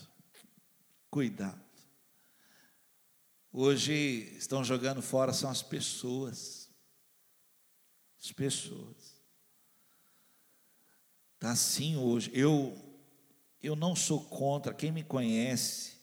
[1.09, 1.59] Cuidado.
[3.51, 6.69] Hoje estão jogando fora são as pessoas.
[8.23, 9.23] As pessoas.
[11.33, 12.29] Está assim hoje.
[12.31, 12.88] Eu
[13.61, 15.93] eu não sou contra, quem me conhece,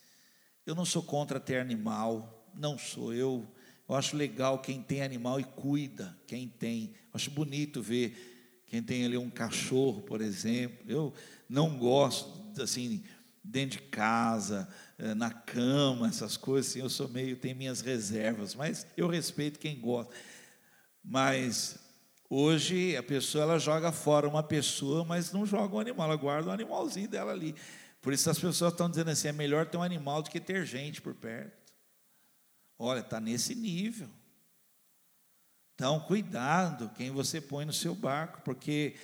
[0.65, 3.15] eu não sou contra ter animal, não sou.
[3.15, 3.47] Eu,
[3.89, 6.95] eu acho legal quem tem animal e cuida, quem tem.
[7.05, 10.79] Eu acho bonito ver quem tem ali um cachorro, por exemplo.
[10.89, 11.15] Eu
[11.49, 13.03] não gosto, assim,
[13.43, 18.55] dentro de casa, eh, na cama, essas coisas assim, eu sou meio, tenho minhas reservas,
[18.55, 20.13] mas eu respeito quem gosta.
[21.03, 21.79] Mas
[22.29, 26.51] Hoje a pessoa ela joga fora uma pessoa, mas não joga um animal, ela guarda
[26.51, 27.55] um animalzinho dela ali.
[28.03, 30.67] Por isso as pessoas estão dizendo assim: é melhor ter um animal do que ter
[30.67, 31.73] gente por perto.
[32.79, 34.09] Olha, está nesse nível.
[35.75, 38.97] Então, cuidado quem você põe no seu barco, porque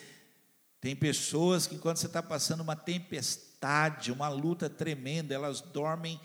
[0.81, 6.21] tem pessoas que, enquanto você está passando uma tempestade, uma luta tremenda, elas dormem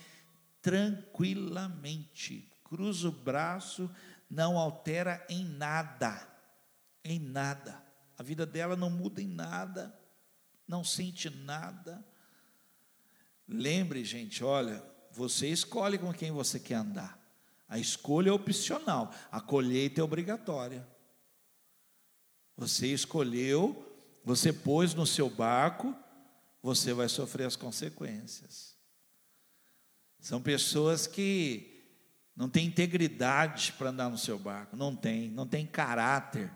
[0.62, 2.50] tranquilamente.
[2.64, 3.90] Cruza o braço,
[4.30, 6.37] não altera em nada
[7.14, 7.84] em nada.
[8.18, 9.98] A vida dela não muda em nada,
[10.68, 12.04] não sente nada.
[13.48, 17.18] Lembre, gente, olha, você escolhe com quem você quer andar.
[17.70, 20.88] A escolha é opcional, a colheita é obrigatória.
[22.56, 23.86] Você escolheu,
[24.24, 25.96] você pôs no seu barco,
[26.62, 28.76] você vai sofrer as consequências.
[30.20, 31.78] São pessoas que
[32.36, 36.52] não têm integridade para andar no seu barco, não tem, não tem caráter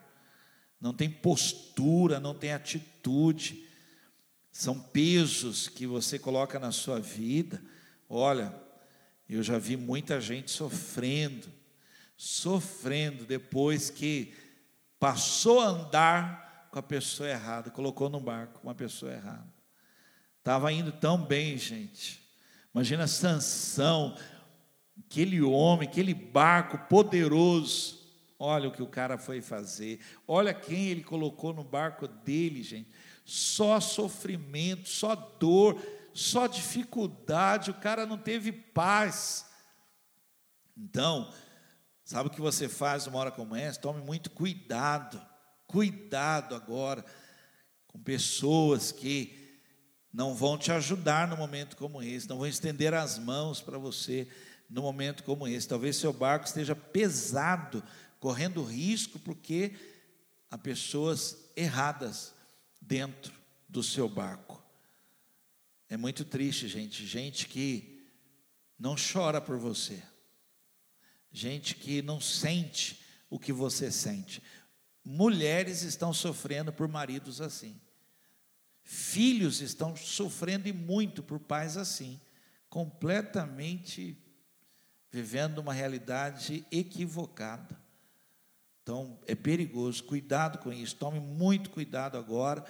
[0.82, 3.68] não tem postura, não tem atitude.
[4.52, 7.62] São pesos que você coloca na sua vida.
[8.10, 8.54] Olha,
[9.30, 11.48] eu já vi muita gente sofrendo,
[12.18, 14.34] sofrendo depois que
[15.00, 19.54] passou a andar com a pessoa errada, colocou no barco uma pessoa errada.
[20.40, 22.28] Estava indo tão bem, gente.
[22.74, 24.18] Imagina Sansão,
[25.06, 28.01] aquele homem, aquele barco poderoso
[28.44, 30.00] Olha o que o cara foi fazer.
[30.28, 32.90] Olha quem ele colocou no barco dele, gente.
[33.24, 35.80] Só sofrimento, só dor,
[36.12, 37.70] só dificuldade.
[37.70, 39.46] O cara não teve paz.
[40.76, 41.32] Então,
[42.04, 43.80] sabe o que você faz numa hora como essa?
[43.80, 45.22] Tome muito cuidado.
[45.68, 47.06] Cuidado agora
[47.86, 49.38] com pessoas que
[50.12, 54.28] não vão te ajudar no momento como esse, não vão estender as mãos para você
[54.68, 55.68] no momento como esse.
[55.68, 57.84] Talvez seu barco esteja pesado
[58.22, 59.74] correndo risco porque
[60.50, 62.36] há pessoas erradas
[62.80, 63.34] dentro
[63.68, 64.64] do seu barco.
[65.90, 68.00] É muito triste, gente, gente que
[68.78, 70.02] não chora por você,
[71.32, 74.42] gente que não sente o que você sente.
[75.04, 77.82] Mulheres estão sofrendo por maridos assim.
[78.84, 82.22] Filhos estão sofrendo e muito por pais assim,
[82.70, 84.16] completamente
[85.10, 87.81] vivendo uma realidade equivocada.
[88.92, 92.66] Então, é perigoso, cuidado com isso, tome muito cuidado agora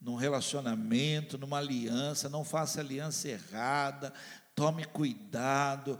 [0.00, 4.12] num relacionamento, numa aliança, não faça aliança errada,
[4.54, 5.98] tome cuidado,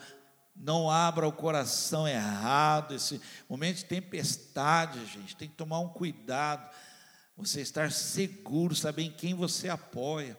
[0.55, 6.73] não abra o coração errado, esse momento de tempestade, gente, tem que tomar um cuidado,
[7.37, 10.39] você estar seguro, saber em quem você apoia,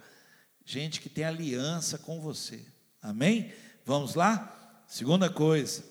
[0.63, 2.65] gente que tem aliança com você,
[3.01, 3.53] amém?
[3.83, 4.85] Vamos lá?
[4.87, 5.83] Segunda coisa,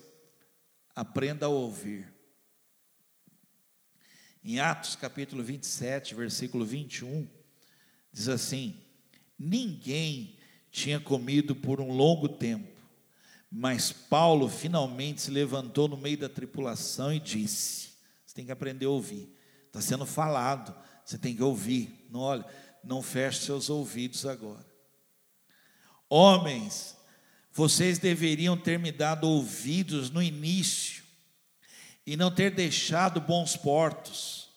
[0.95, 2.16] aprenda a ouvir.
[4.49, 7.27] Em Atos capítulo 27, versículo 21,
[8.13, 8.77] diz assim:
[9.37, 10.37] Ninguém
[10.71, 12.71] tinha comido por um longo tempo,
[13.51, 17.89] mas Paulo finalmente se levantou no meio da tripulação e disse:
[18.25, 19.29] Você tem que aprender a ouvir,
[19.65, 20.73] está sendo falado,
[21.03, 22.45] você tem que ouvir, não olha,
[22.81, 24.65] não feche seus ouvidos agora.
[26.07, 26.95] Homens,
[27.51, 31.03] vocês deveriam ter me dado ouvidos no início
[32.07, 34.49] e não ter deixado bons portos,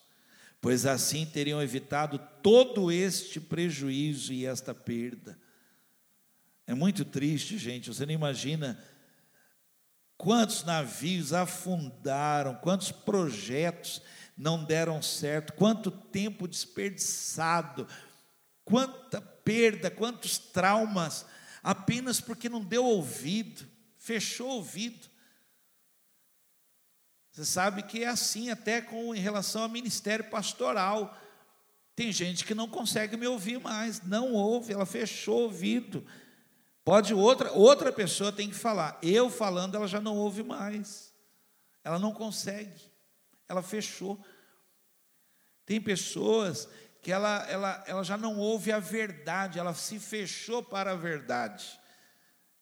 [0.61, 5.37] pois assim teriam evitado todo este prejuízo e esta perda.
[6.65, 8.81] É muito triste, gente, você não imagina
[10.17, 14.01] quantos navios afundaram, quantos projetos
[14.37, 17.89] não deram certo, quanto tempo desperdiçado,
[18.65, 21.27] quanta perda, quantos traumas,
[21.65, 23.67] apenas porque não deu ouvido,
[23.99, 25.10] fechou ouvido.
[27.31, 31.17] Você sabe que é assim até com em relação ao ministério pastoral.
[31.95, 36.05] Tem gente que não consegue me ouvir mais, não ouve, ela fechou o ouvido.
[36.85, 38.99] Pode outra, outra pessoa tem que falar.
[39.03, 41.15] Eu falando, ela já não ouve mais.
[41.85, 42.91] Ela não consegue.
[43.49, 44.19] Ela fechou.
[45.65, 46.69] Tem pessoas
[47.03, 51.79] que ela, ela, ela já não ouve a verdade, ela se fechou para a verdade.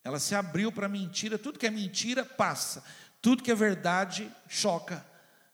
[0.05, 2.85] Ela se abriu para a mentira, tudo que é mentira passa.
[3.21, 5.05] Tudo que é verdade choca,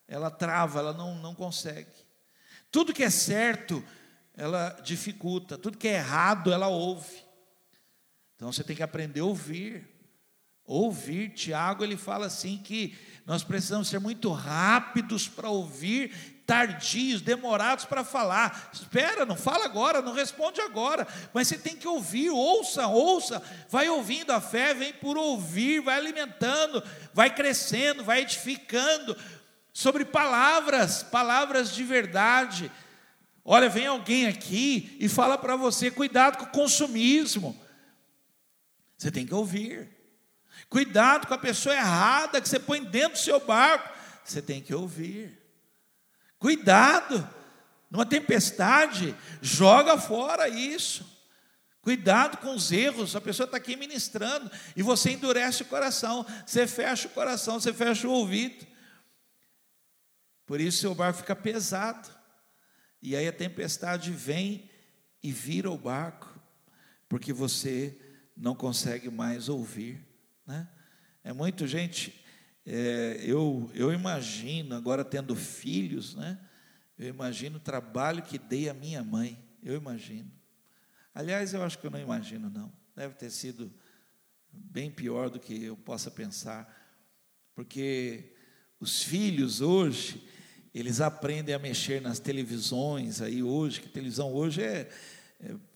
[0.07, 1.91] ela trava, ela não, não consegue.
[2.71, 3.83] Tudo que é certo,
[4.33, 5.57] ela dificulta.
[5.57, 7.23] Tudo que é errado, ela ouve.
[8.35, 9.87] Então você tem que aprender a ouvir.
[10.65, 17.85] Ouvir, Tiago, ele fala assim que nós precisamos ser muito rápidos para ouvir tardios, demorados
[17.85, 18.69] para falar.
[18.71, 23.89] Espera, não fala agora, não responde agora, mas você tem que ouvir, ouça, ouça, vai
[23.89, 26.83] ouvindo, a fé vem por ouvir, vai alimentando,
[27.13, 29.17] vai crescendo, vai edificando
[29.73, 32.71] sobre palavras, palavras de verdade.
[33.43, 37.59] Olha, vem alguém aqui e fala para você: cuidado com o consumismo.
[38.97, 39.89] Você tem que ouvir.
[40.69, 43.93] Cuidado com a pessoa errada que você põe dentro do seu barco.
[44.23, 45.44] Você tem que ouvir.
[46.45, 47.27] Cuidado,
[47.89, 51.03] numa tempestade, joga fora isso.
[51.81, 56.67] Cuidado com os erros, a pessoa está aqui ministrando e você endurece o coração, você
[56.67, 58.63] fecha o coração, você fecha o ouvido.
[60.45, 62.07] Por isso seu barco fica pesado.
[63.01, 64.69] E aí a tempestade vem
[65.23, 66.29] e vira o barco,
[67.09, 67.99] porque você
[68.37, 69.99] não consegue mais ouvir.
[70.45, 70.67] Né?
[71.23, 72.23] É muito, gente,
[72.65, 76.39] é, eu, eu imagino, agora tendo filhos, né?
[76.97, 79.37] Eu imagino o trabalho que dei à minha mãe.
[79.61, 80.31] Eu imagino.
[81.13, 82.71] Aliás, eu acho que eu não imagino, não.
[82.95, 83.71] Deve ter sido
[84.51, 86.73] bem pior do que eu possa pensar.
[87.53, 88.33] Porque
[88.79, 90.27] os filhos hoje,
[90.73, 94.89] eles aprendem a mexer nas televisões aí hoje, que televisão hoje é,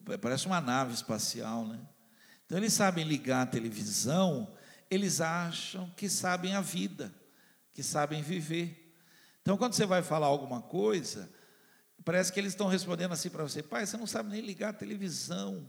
[0.07, 1.79] é parece uma nave espacial, né?
[2.45, 4.51] Então eles sabem ligar a televisão
[4.89, 7.13] eles acham que sabem a vida,
[7.73, 8.95] que sabem viver.
[9.41, 11.31] Então, quando você vai falar alguma coisa,
[12.03, 14.73] parece que eles estão respondendo assim para você: pai, você não sabe nem ligar a
[14.73, 15.67] televisão.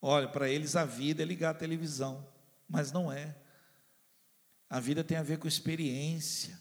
[0.00, 2.26] Olha, para eles a vida é ligar a televisão,
[2.68, 3.36] mas não é.
[4.68, 6.58] A vida tem a ver com experiência,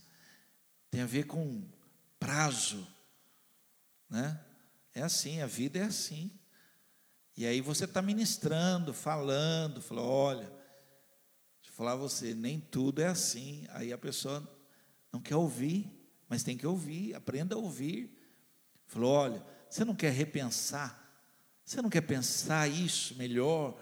[0.89, 1.67] tem a ver com
[2.19, 2.87] prazo,
[4.09, 4.39] né?
[4.93, 6.31] É assim, a vida é assim.
[7.37, 10.64] E aí você está ministrando, falando, falou, olha,
[11.75, 13.67] falar a você, nem tudo é assim.
[13.69, 14.49] Aí a pessoa
[15.11, 15.91] não quer ouvir,
[16.27, 18.17] mas tem que ouvir, aprenda a ouvir.
[18.87, 21.03] Falou: olha, você não quer repensar?
[21.63, 23.77] Você não quer pensar isso melhor?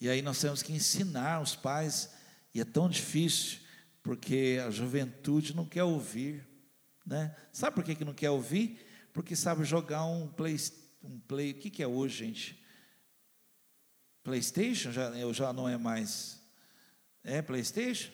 [0.00, 2.10] E aí nós temos que ensinar os pais,
[2.52, 3.60] e é tão difícil,
[4.02, 6.46] porque a juventude não quer ouvir.
[7.06, 7.34] Né?
[7.52, 8.84] Sabe por que, que não quer ouvir?
[9.12, 10.56] Porque sabe jogar um play,
[11.02, 11.52] um play.
[11.52, 12.61] O que, que é hoje, gente?
[14.22, 16.40] PlayStation já, eu já não é mais.
[17.24, 18.10] É PlayStation?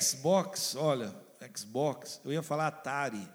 [0.00, 1.14] Xbox, olha,
[1.54, 2.20] Xbox.
[2.24, 3.28] Eu ia falar Atari.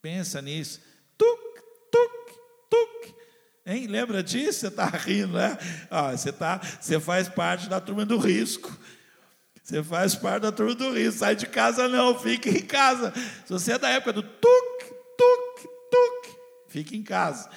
[0.00, 0.80] Pensa nisso.
[1.16, 2.38] Tuc, tuc,
[2.70, 3.14] tuc.
[3.66, 3.86] Hein?
[3.86, 4.60] Lembra disso?
[4.60, 5.56] Você está rindo, né?
[5.90, 8.76] Ah, você, tá, você faz parte da turma do risco.
[9.62, 11.20] Você faz parte da turma do risco.
[11.20, 13.12] Sai de casa não, fique em casa.
[13.46, 14.84] Se você é da época do tuc,
[15.16, 17.48] tuc, tuc, fique em casa.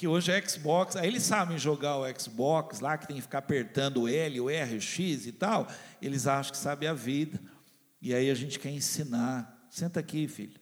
[0.00, 3.36] Que hoje é Xbox, aí eles sabem jogar o Xbox lá, que tem que ficar
[3.36, 5.68] apertando o L, o R, o X e tal.
[6.00, 7.38] Eles acham que sabem a vida.
[8.00, 9.68] E aí a gente quer ensinar.
[9.68, 10.58] Senta aqui, filho.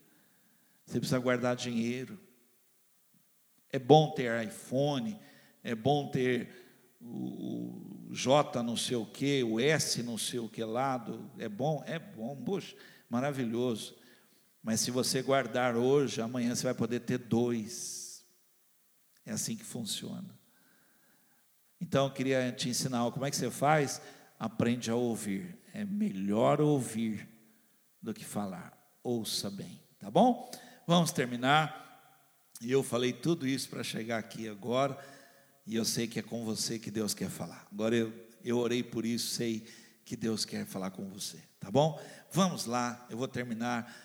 [0.85, 2.19] Você precisa guardar dinheiro.
[3.71, 5.17] É bom ter iPhone,
[5.63, 6.49] é bom ter
[6.99, 11.31] o, J não sei o que, o S não sei o que lado.
[11.37, 11.81] É bom?
[11.87, 12.75] É bom, puxa,
[13.09, 13.95] maravilhoso.
[14.61, 17.98] Mas se você guardar hoje, amanhã você vai poder ter dois.
[19.29, 20.27] É assim que funciona.
[21.79, 24.01] Então eu queria te ensinar como é que você faz.
[24.39, 25.55] Aprende a ouvir.
[25.71, 27.29] É melhor ouvir
[28.01, 28.75] do que falar.
[29.03, 30.49] Ouça bem, tá bom?
[30.87, 31.85] Vamos terminar.
[32.59, 34.97] E eu falei tudo isso para chegar aqui agora.
[35.63, 37.67] E eu sei que é com você que Deus quer falar.
[37.71, 38.11] Agora eu,
[38.43, 39.63] eu orei por isso, sei
[40.03, 42.01] que Deus quer falar com você, tá bom?
[42.31, 43.95] Vamos lá, eu vou terminar.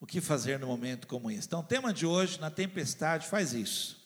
[0.00, 1.48] O que fazer no momento como esse?
[1.48, 3.97] Então, o tema de hoje, na tempestade, faz isso.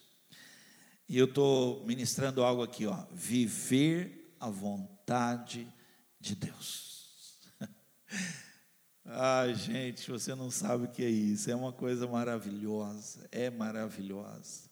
[1.12, 3.04] E eu estou ministrando algo aqui, ó.
[3.12, 5.70] Viver a vontade
[6.18, 7.38] de Deus.
[9.04, 11.50] Ai, gente, você não sabe o que é isso.
[11.50, 13.28] É uma coisa maravilhosa.
[13.30, 14.70] É maravilhosa.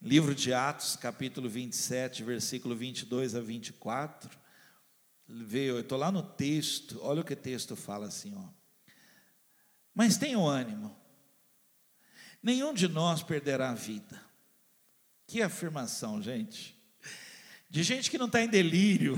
[0.00, 4.28] Livro de Atos, capítulo 27, versículo 22 a 24.
[5.28, 8.48] Veio, eu estou lá no texto, olha o que o texto fala assim, ó.
[9.94, 10.96] Mas tenham ânimo,
[12.42, 14.31] nenhum de nós perderá a vida.
[15.26, 16.76] Que afirmação, gente.
[17.68, 19.16] De gente que não está em delírio,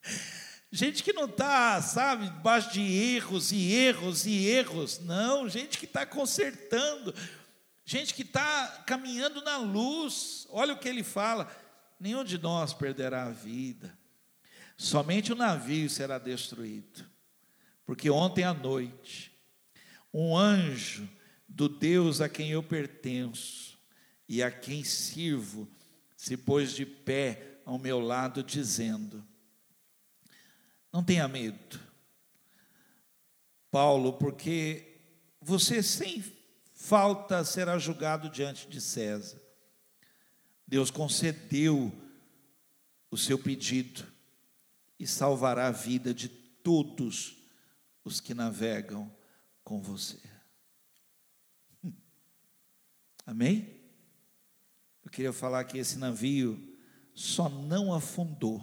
[0.72, 4.98] gente que não está, sabe, debaixo de erros e erros e erros.
[5.00, 7.14] Não, gente que está consertando,
[7.84, 11.54] gente que está caminhando na luz, olha o que ele fala:
[12.00, 13.96] nenhum de nós perderá a vida,
[14.76, 17.04] somente o navio será destruído,
[17.84, 19.32] porque ontem à noite,
[20.14, 21.06] um anjo
[21.46, 23.75] do Deus a quem eu pertenço
[24.28, 25.68] e a quem sirvo
[26.16, 29.26] se pôs de pé ao meu lado, dizendo:
[30.92, 31.80] Não tenha medo,
[33.70, 35.00] Paulo, porque
[35.40, 36.24] você sem
[36.72, 39.40] falta será julgado diante de César.
[40.66, 41.92] Deus concedeu
[43.10, 44.06] o seu pedido
[44.98, 47.36] e salvará a vida de todos
[48.04, 49.14] os que navegam
[49.62, 50.20] com você.
[53.24, 53.75] Amém?
[55.16, 56.60] Queria falar que esse navio
[57.14, 58.62] só não afundou.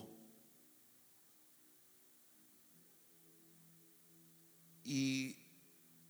[4.86, 5.36] E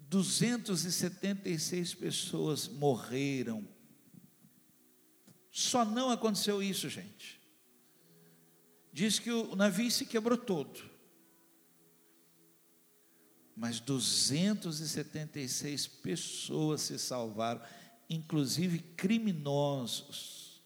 [0.02, 3.66] 276 pessoas morreram.
[5.50, 7.40] Só não aconteceu isso, gente.
[8.92, 10.92] Diz que o navio se quebrou todo.
[13.56, 17.62] Mas 276 pessoas se salvaram,
[18.14, 20.64] inclusive criminosos,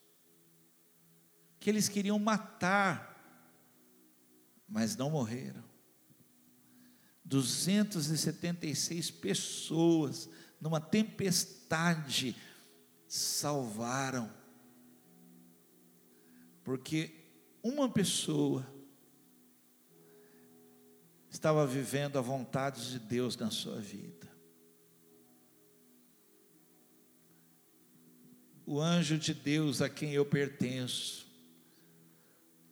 [1.59, 3.15] que eles queriam matar,
[4.67, 5.63] mas não morreram.
[7.23, 10.29] 276 pessoas
[10.61, 12.35] numa tempestade
[13.07, 14.31] salvaram.
[16.63, 17.13] Porque
[17.61, 18.65] uma pessoa
[21.29, 24.27] estava vivendo a vontade de Deus na sua vida.
[28.69, 31.25] O anjo de Deus a quem eu pertenço,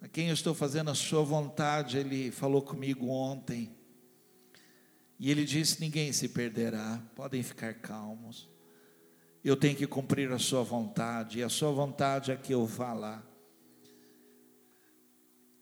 [0.01, 3.73] a quem eu estou fazendo a sua vontade, ele falou comigo ontem.
[5.17, 8.49] E ele disse: Ninguém se perderá, podem ficar calmos.
[9.41, 12.91] Eu tenho que cumprir a sua vontade, e a sua vontade é que eu vá
[12.91, 13.23] lá.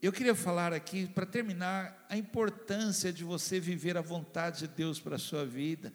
[0.01, 4.99] Eu queria falar aqui, para terminar, a importância de você viver a vontade de Deus
[4.99, 5.93] para a sua vida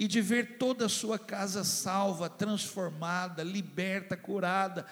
[0.00, 4.86] e de ver toda a sua casa salva, transformada, liberta, curada,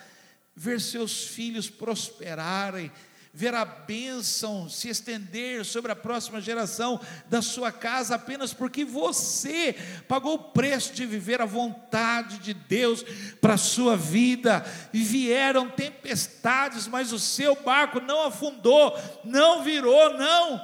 [0.54, 2.92] ver seus filhos prosperarem,
[3.32, 9.74] ver a bênção se estender sobre a próxima geração da sua casa, apenas porque você
[10.06, 13.02] pagou o preço de viver a vontade de Deus
[13.40, 14.62] para a sua vida.
[14.92, 18.94] E vieram tempestades, mas o seu barco não afundou,
[19.24, 20.60] não virou, não.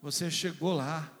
[0.00, 1.19] Você chegou lá.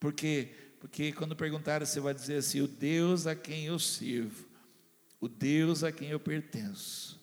[0.00, 4.48] Porque porque quando perguntaram, você vai dizer assim: o Deus a quem eu sirvo,
[5.20, 7.22] o Deus a quem eu pertenço,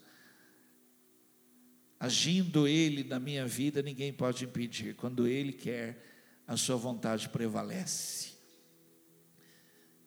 [1.99, 4.95] agindo Ele na minha vida, ninguém pode impedir.
[4.95, 6.05] Quando Ele quer,
[6.45, 8.37] a sua vontade prevalece.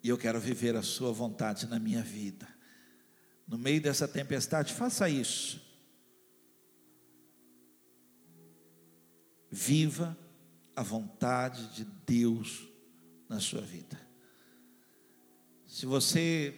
[0.03, 2.49] E eu quero viver a Sua vontade na minha vida.
[3.47, 5.61] No meio dessa tempestade, faça isso.
[9.51, 10.17] Viva
[10.81, 12.67] a vontade de Deus
[13.29, 14.01] na sua vida.
[15.67, 16.55] Se você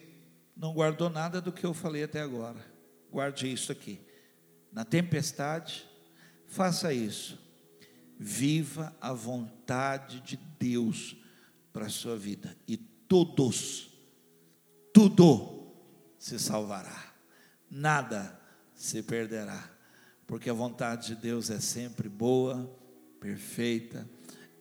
[0.56, 2.64] não guardou nada do que eu falei até agora,
[3.10, 4.00] guarde isso aqui.
[4.70, 5.84] Na tempestade,
[6.46, 7.36] faça isso.
[8.16, 11.16] Viva a vontade de Deus
[11.72, 12.56] para a sua vida.
[12.68, 13.90] E todos,
[14.94, 15.74] tudo
[16.16, 17.12] se salvará.
[17.68, 18.40] Nada
[18.72, 19.68] se perderá.
[20.28, 22.72] Porque a vontade de Deus é sempre boa,
[23.18, 24.08] perfeita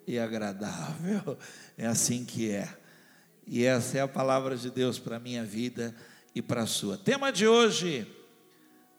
[0.08, 1.38] e agradável.
[1.78, 2.78] É assim que é.
[3.46, 5.96] E essa é a palavra de Deus para a minha vida
[6.34, 6.98] e para a sua.
[6.98, 8.08] Tema de hoje,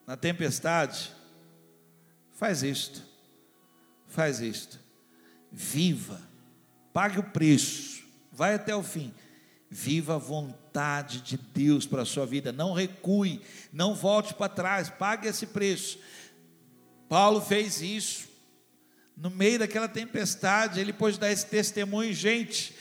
[0.07, 1.13] na tempestade,
[2.33, 3.03] faz isto,
[4.09, 4.79] faz isto,
[5.51, 6.21] viva,
[6.93, 9.15] pague o preço, vai até o fim,
[9.71, 13.41] viva a vontade de Deus para a sua vida, não recue,
[13.73, 15.99] não volte para trás, pague esse preço.
[17.09, 18.29] Paulo fez isso,
[19.17, 22.75] no meio daquela tempestade, ele pôde dar esse testemunho, gente.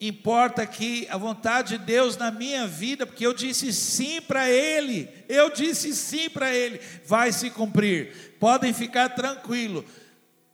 [0.00, 5.08] Importa que a vontade de Deus na minha vida, porque eu disse sim para Ele,
[5.28, 8.36] eu disse sim para Ele, vai se cumprir.
[8.38, 9.84] Podem ficar tranquilo.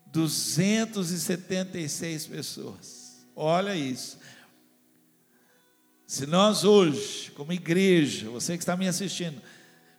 [0.07, 3.27] 276 pessoas.
[3.35, 4.19] Olha isso.
[6.07, 9.43] Se nós hoje, como igreja, você que está me assistindo,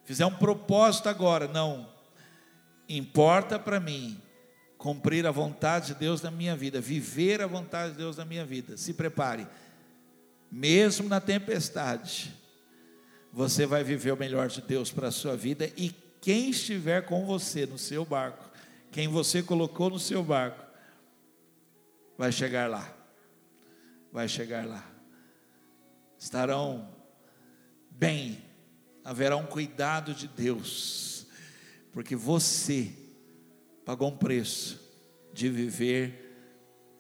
[0.05, 1.91] fizer um propósito agora, não,
[2.87, 4.21] Importa para mim
[4.77, 8.45] cumprir a vontade de Deus na minha vida, viver a vontade de Deus na minha
[8.45, 8.75] vida.
[8.75, 9.47] Se prepare.
[10.51, 12.33] Mesmo na tempestade,
[13.31, 15.89] você vai viver o melhor de Deus para a sua vida e
[16.21, 18.49] quem estiver com você no seu barco,
[18.91, 20.63] quem você colocou no seu barco,
[22.17, 22.93] vai chegar lá.
[24.11, 24.85] Vai chegar lá.
[26.19, 26.89] Estarão
[27.89, 28.43] bem,
[29.03, 31.12] haverá um cuidado de Deus
[31.93, 32.91] porque você
[33.85, 34.81] pagou um preço
[35.31, 36.21] de viver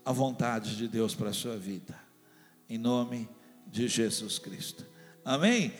[0.05, 1.99] a vontade de Deus para a sua vida,
[2.69, 3.27] em nome
[3.65, 4.85] de Jesus Cristo.
[5.25, 5.73] Amém?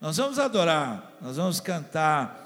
[0.00, 2.40] Nós vamos adorar, nós vamos cantar.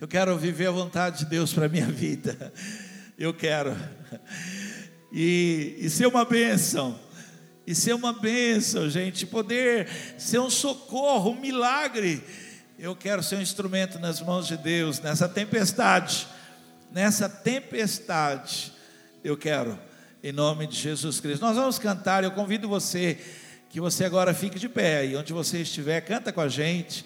[0.00, 2.52] Eu quero viver a vontade de Deus para a minha vida.
[3.18, 3.76] Eu quero.
[5.10, 6.98] E, e ser uma bênção.
[7.66, 9.26] E ser uma bênção, gente.
[9.26, 12.22] Poder ser um socorro, um milagre
[12.78, 16.28] eu quero ser um instrumento nas mãos de Deus, nessa tempestade,
[16.92, 18.72] nessa tempestade,
[19.24, 19.76] eu quero,
[20.22, 21.42] em nome de Jesus Cristo.
[21.42, 23.18] Nós vamos cantar, eu convido você,
[23.68, 27.04] que você agora fique de pé, e onde você estiver, canta com a gente.